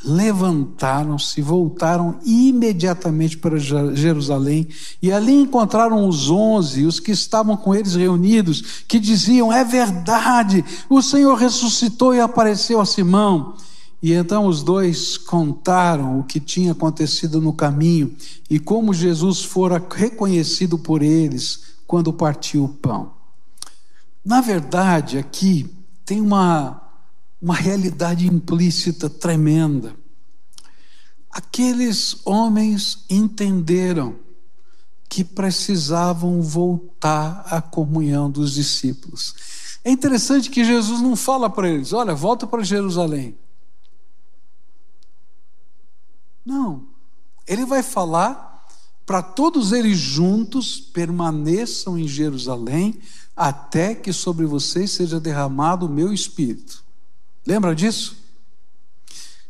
Levantaram-se, 0.04 1.42
voltaram 1.42 2.20
imediatamente 2.26 3.38
para 3.38 3.58
Jerusalém 3.58 4.68
e 5.02 5.12
ali 5.12 5.34
encontraram 5.34 6.08
os 6.08 6.30
onze, 6.30 6.86
os 6.86 7.00
que 7.00 7.12
estavam 7.12 7.56
com 7.56 7.74
eles 7.74 7.96
reunidos, 7.96 8.84
que 8.88 9.00
diziam: 9.00 9.52
É 9.52 9.64
verdade, 9.64 10.64
o 10.90 11.02
Senhor 11.02 11.36
ressuscitou 11.36 12.14
e 12.14 12.20
apareceu 12.20 12.82
a 12.82 12.86
Simão. 12.86 13.56
E 14.02 14.12
então 14.12 14.48
os 14.48 14.62
dois 14.62 15.18
contaram 15.18 16.20
o 16.20 16.26
que 16.26 16.40
tinha 16.40 16.74
acontecido 16.74 17.40
no 17.40 17.54
caminho 17.54 18.14
e 18.50 18.60
como 18.60 18.94
Jesus 18.94 19.42
fora 19.42 19.82
reconhecido 19.90 20.78
por 20.78 21.02
eles 21.02 21.62
quando 21.88 22.12
partiu 22.12 22.66
o 22.66 22.70
pão. 22.70 23.12
Na 24.26 24.42
verdade, 24.42 25.18
aqui 25.18 25.74
tem 26.06 26.20
uma 26.20 26.83
uma 27.44 27.56
realidade 27.56 28.26
implícita 28.26 29.10
tremenda. 29.10 29.94
Aqueles 31.30 32.26
homens 32.26 33.04
entenderam 33.10 34.16
que 35.10 35.26
precisavam 35.26 36.42
voltar 36.42 37.46
à 37.48 37.62
comunhão 37.62 38.32
dos 38.32 38.54
discípulos. 38.54 39.36
É 39.84 39.92
interessante 39.92 40.50
que 40.50 40.64
Jesus 40.64 41.02
não 41.02 41.18
fala 41.18 41.50
para 41.50 41.68
eles: 41.68 41.92
olha, 41.92 42.16
volta 42.16 42.48
para 42.48 42.64
Jerusalém. 42.64 43.38
Não. 46.46 46.88
Ele 47.46 47.66
vai 47.66 47.84
falar 47.84 48.66
para 49.06 49.22
todos 49.22 49.74
eles 49.74 49.98
juntos 49.98 50.80
permaneçam 50.80 52.00
em 52.00 52.08
Jerusalém 52.08 53.02
até 53.36 53.94
que 53.94 54.14
sobre 54.14 54.46
vocês 54.46 54.92
seja 54.92 55.20
derramado 55.20 55.88
o 55.88 55.90
meu 55.90 56.14
espírito. 56.14 56.83
Lembra 57.46 57.76
disso? 57.76 58.18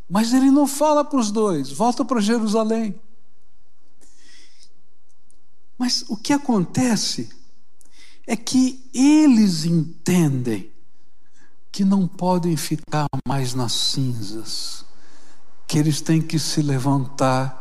Mas 0.10 0.34
ele 0.34 0.52
não 0.52 0.68
fala 0.68 1.04
para 1.04 1.20
os 1.20 1.32
dois, 1.32 1.72
volta 1.72 2.04
para 2.04 2.20
Jerusalém. 2.20 3.00
Mas 5.78 6.06
o 6.08 6.16
que 6.16 6.34
acontece 6.34 7.30
é 8.26 8.36
que 8.36 8.90
eles 8.94 9.66
entendem 9.66 10.72
que 11.72 11.84
não 11.84 12.08
podem 12.08 12.56
ficar 12.56 13.08
mais 13.28 13.54
nas 13.54 13.74
cinzas, 13.74 14.86
que 15.68 15.78
eles 15.78 16.02
têm 16.02 16.22
que 16.22 16.38
se 16.38 16.62
levantar 16.62 17.60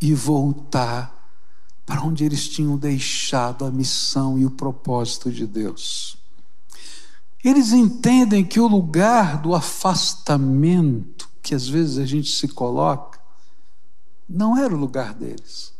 e 0.00 0.14
voltar 0.14 1.12
para 1.84 2.02
onde 2.02 2.24
eles 2.24 2.48
tinham 2.48 2.76
deixado 2.78 3.64
a 3.64 3.70
missão 3.70 4.38
e 4.38 4.46
o 4.46 4.50
propósito 4.50 5.30
de 5.30 5.46
Deus. 5.46 6.16
Eles 7.44 7.72
entendem 7.72 8.44
que 8.44 8.60
o 8.60 8.68
lugar 8.68 9.40
do 9.40 9.54
afastamento 9.54 11.22
que 11.42 11.54
às 11.54 11.68
vezes 11.68 11.98
a 11.98 12.06
gente 12.06 12.30
se 12.30 12.46
coloca 12.48 13.18
não 14.28 14.56
era 14.56 14.74
o 14.74 14.78
lugar 14.78 15.12
deles. 15.12 15.72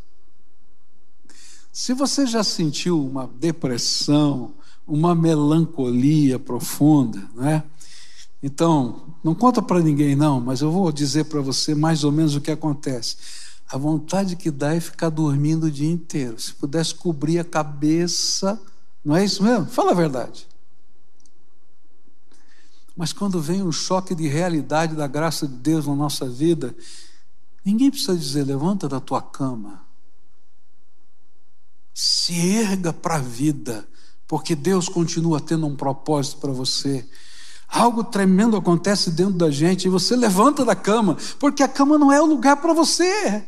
Se 1.71 1.93
você 1.93 2.27
já 2.27 2.43
sentiu 2.43 3.03
uma 3.03 3.27
depressão, 3.39 4.53
uma 4.85 5.15
melancolia 5.15 6.37
profunda, 6.37 7.19
né? 7.33 7.63
Então, 8.43 9.15
não 9.23 9.33
conta 9.33 9.61
para 9.61 9.79
ninguém 9.79 10.15
não, 10.15 10.39
mas 10.39 10.61
eu 10.61 10.69
vou 10.69 10.91
dizer 10.91 11.25
para 11.25 11.41
você 11.41 11.73
mais 11.73 12.03
ou 12.03 12.11
menos 12.11 12.35
o 12.35 12.41
que 12.41 12.51
acontece. 12.51 13.15
A 13.67 13.77
vontade 13.77 14.35
que 14.35 14.51
dá 14.51 14.75
é 14.75 14.79
ficar 14.79 15.09
dormindo 15.09 15.63
o 15.63 15.71
dia 15.71 15.89
inteiro. 15.89 16.39
Se 16.39 16.53
pudesse 16.53 16.93
cobrir 16.93 17.39
a 17.39 17.43
cabeça, 17.43 18.61
não 19.03 19.15
é 19.15 19.23
isso 19.23 19.41
mesmo? 19.41 19.65
Fala 19.65 19.91
a 19.91 19.95
verdade. 19.95 20.45
Mas 22.95 23.11
quando 23.11 23.41
vem 23.41 23.63
o 23.63 23.71
choque 23.71 24.13
de 24.13 24.27
realidade 24.27 24.95
da 24.95 25.07
graça 25.07 25.47
de 25.47 25.55
Deus 25.55 25.87
na 25.87 25.95
nossa 25.95 26.29
vida, 26.29 26.75
ninguém 27.65 27.89
precisa 27.89 28.15
dizer: 28.15 28.43
levanta 28.43 28.87
da 28.87 28.99
tua 28.99 29.21
cama. 29.21 29.81
Se 31.93 32.33
erga 32.33 32.93
para 32.93 33.15
a 33.15 33.19
vida, 33.19 33.87
porque 34.27 34.55
Deus 34.55 34.87
continua 34.89 35.39
tendo 35.39 35.65
um 35.65 35.75
propósito 35.75 36.37
para 36.37 36.51
você. 36.51 37.07
Algo 37.67 38.03
tremendo 38.03 38.55
acontece 38.55 39.09
dentro 39.09 39.33
da 39.33 39.49
gente 39.49 39.85
e 39.85 39.89
você 39.89 40.15
levanta 40.15 40.63
da 40.63 40.75
cama, 40.75 41.17
porque 41.39 41.63
a 41.63 41.67
cama 41.67 41.97
não 41.97 42.11
é 42.11 42.21
o 42.21 42.25
lugar 42.25 42.57
para 42.57 42.73
você. 42.73 43.47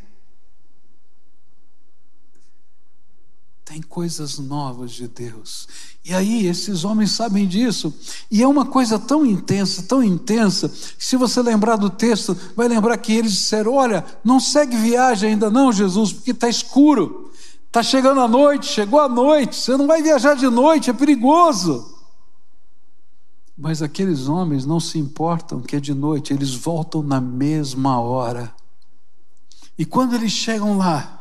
Tem 3.75 3.81
coisas 3.81 4.39
novas 4.39 4.91
de 4.91 5.05
Deus. 5.05 5.67
E 6.05 6.13
aí, 6.13 6.47
esses 6.47 6.85
homens 6.85 7.11
sabem 7.11 7.45
disso. 7.45 7.93
E 8.31 8.41
é 8.41 8.47
uma 8.47 8.65
coisa 8.65 8.97
tão 8.97 9.25
intensa, 9.25 9.83
tão 9.83 10.01
intensa, 10.01 10.69
que 10.69 11.05
se 11.05 11.17
você 11.17 11.41
lembrar 11.41 11.75
do 11.75 11.89
texto, 11.89 12.37
vai 12.55 12.69
lembrar 12.69 12.97
que 12.97 13.11
eles 13.11 13.33
disseram: 13.33 13.73
Olha, 13.73 14.05
não 14.23 14.39
segue 14.39 14.77
viagem 14.77 15.31
ainda 15.31 15.49
não, 15.51 15.73
Jesus, 15.73 16.13
porque 16.13 16.31
está 16.31 16.47
escuro. 16.47 17.33
Está 17.67 17.83
chegando 17.83 18.21
a 18.21 18.29
noite, 18.29 18.65
chegou 18.65 19.01
a 19.01 19.09
noite, 19.09 19.57
você 19.57 19.75
não 19.75 19.87
vai 19.87 20.01
viajar 20.01 20.35
de 20.35 20.47
noite, 20.47 20.89
é 20.89 20.93
perigoso. 20.93 21.93
Mas 23.57 23.81
aqueles 23.81 24.29
homens 24.29 24.65
não 24.65 24.79
se 24.79 24.97
importam 24.97 25.59
que 25.59 25.75
é 25.75 25.81
de 25.81 25.93
noite, 25.93 26.31
eles 26.31 26.53
voltam 26.53 27.03
na 27.03 27.19
mesma 27.19 27.99
hora. 27.99 28.55
E 29.77 29.83
quando 29.83 30.15
eles 30.15 30.31
chegam 30.31 30.77
lá, 30.77 31.14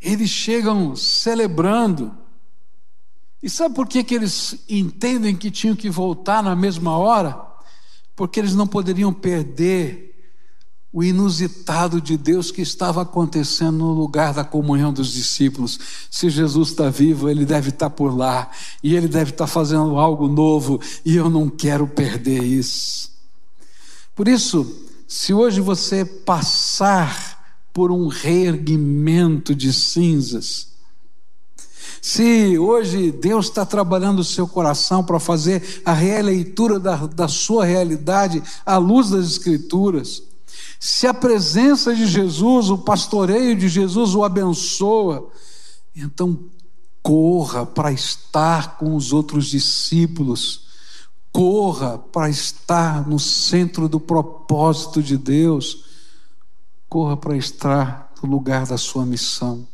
eles 0.00 0.30
chegam 0.30 0.94
celebrando. 0.94 2.16
E 3.42 3.50
sabe 3.50 3.74
por 3.74 3.86
que, 3.86 4.02
que 4.02 4.14
eles 4.14 4.64
entendem 4.68 5.36
que 5.36 5.50
tinham 5.50 5.76
que 5.76 5.90
voltar 5.90 6.42
na 6.42 6.56
mesma 6.56 6.96
hora? 6.96 7.40
Porque 8.14 8.40
eles 8.40 8.54
não 8.54 8.66
poderiam 8.66 9.12
perder 9.12 10.06
o 10.92 11.04
inusitado 11.04 12.00
de 12.00 12.16
Deus 12.16 12.50
que 12.50 12.62
estava 12.62 13.02
acontecendo 13.02 13.76
no 13.76 13.92
lugar 13.92 14.32
da 14.32 14.42
comunhão 14.42 14.90
dos 14.90 15.12
discípulos. 15.12 15.78
Se 16.10 16.30
Jesus 16.30 16.70
está 16.70 16.88
vivo, 16.88 17.28
ele 17.28 17.44
deve 17.44 17.68
estar 17.68 17.90
por 17.90 18.16
lá, 18.16 18.50
e 18.82 18.96
ele 18.96 19.06
deve 19.06 19.30
estar 19.32 19.46
fazendo 19.46 19.98
algo 19.98 20.26
novo, 20.26 20.80
e 21.04 21.14
eu 21.14 21.28
não 21.28 21.50
quero 21.50 21.86
perder 21.86 22.42
isso. 22.42 23.10
Por 24.14 24.26
isso, 24.26 24.88
se 25.06 25.34
hoje 25.34 25.60
você 25.60 26.02
passar 26.02 27.35
por 27.76 27.92
um 27.92 28.08
reerguimento 28.08 29.54
de 29.54 29.70
cinzas, 29.70 30.68
se 32.00 32.58
hoje 32.58 33.12
Deus 33.12 33.48
está 33.48 33.66
trabalhando 33.66 34.20
o 34.20 34.24
seu 34.24 34.48
coração 34.48 35.04
para 35.04 35.20
fazer 35.20 35.82
a 35.84 35.92
releitura 35.92 36.80
da, 36.80 36.96
da 37.04 37.28
sua 37.28 37.66
realidade 37.66 38.42
à 38.64 38.78
luz 38.78 39.10
das 39.10 39.26
Escrituras, 39.26 40.22
se 40.80 41.06
a 41.06 41.12
presença 41.12 41.94
de 41.94 42.06
Jesus, 42.06 42.70
o 42.70 42.78
pastoreio 42.78 43.54
de 43.54 43.68
Jesus 43.68 44.14
o 44.14 44.24
abençoa, 44.24 45.28
então 45.94 46.44
corra 47.02 47.66
para 47.66 47.92
estar 47.92 48.78
com 48.78 48.96
os 48.96 49.12
outros 49.12 49.48
discípulos, 49.48 50.62
corra 51.30 51.98
para 51.98 52.30
estar 52.30 53.06
no 53.06 53.18
centro 53.18 53.86
do 53.86 54.00
propósito 54.00 55.02
de 55.02 55.18
Deus, 55.18 55.84
corra 56.88 57.16
para 57.16 57.36
estar 57.36 58.12
no 58.22 58.28
lugar 58.28 58.66
da 58.66 58.78
sua 58.78 59.04
missão. 59.04 59.66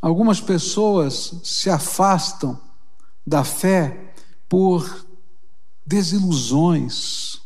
Algumas 0.00 0.40
pessoas 0.40 1.34
se 1.42 1.68
afastam 1.68 2.60
da 3.26 3.42
fé 3.42 4.14
por 4.48 5.06
desilusões, 5.84 7.40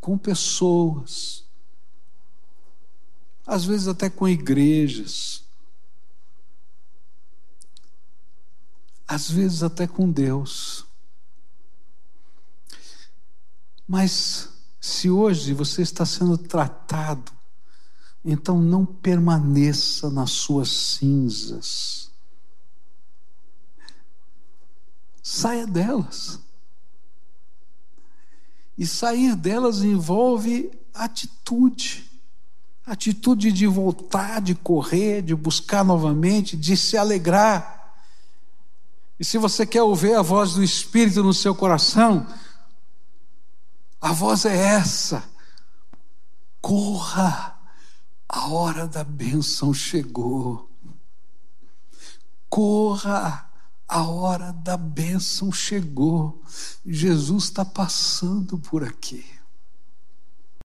com 0.00 0.18
pessoas, 0.18 1.44
às 3.46 3.64
vezes 3.64 3.88
até 3.88 4.10
com 4.10 4.28
igrejas, 4.28 5.44
às 9.06 9.30
vezes 9.30 9.62
até 9.62 9.86
com 9.86 10.10
Deus. 10.10 10.86
Mas 13.86 14.57
se 14.80 15.10
hoje 15.10 15.52
você 15.52 15.82
está 15.82 16.06
sendo 16.06 16.38
tratado, 16.38 17.32
então 18.24 18.60
não 18.60 18.84
permaneça 18.84 20.10
nas 20.10 20.30
suas 20.30 20.68
cinzas. 20.68 22.10
Saia 25.22 25.66
delas. 25.66 26.40
E 28.76 28.86
sair 28.86 29.34
delas 29.34 29.82
envolve 29.82 30.70
atitude. 30.94 32.08
Atitude 32.86 33.52
de 33.52 33.66
voltar, 33.66 34.40
de 34.40 34.54
correr, 34.54 35.20
de 35.20 35.34
buscar 35.34 35.84
novamente, 35.84 36.56
de 36.56 36.76
se 36.76 36.96
alegrar. 36.96 37.78
E 39.20 39.24
se 39.24 39.36
você 39.36 39.66
quer 39.66 39.82
ouvir 39.82 40.14
a 40.14 40.22
voz 40.22 40.54
do 40.54 40.62
Espírito 40.62 41.22
no 41.22 41.34
seu 41.34 41.54
coração, 41.54 42.26
a 44.00 44.12
voz 44.12 44.44
é 44.44 44.56
essa: 44.56 45.24
corra, 46.60 47.58
a 48.28 48.48
hora 48.48 48.86
da 48.86 49.04
bênção 49.04 49.72
chegou. 49.72 50.68
Corra, 52.48 53.50
a 53.86 54.02
hora 54.02 54.52
da 54.52 54.76
bênção 54.76 55.52
chegou. 55.52 56.42
Jesus 56.84 57.44
está 57.44 57.64
passando 57.64 58.58
por 58.58 58.84
aqui. 58.84 59.37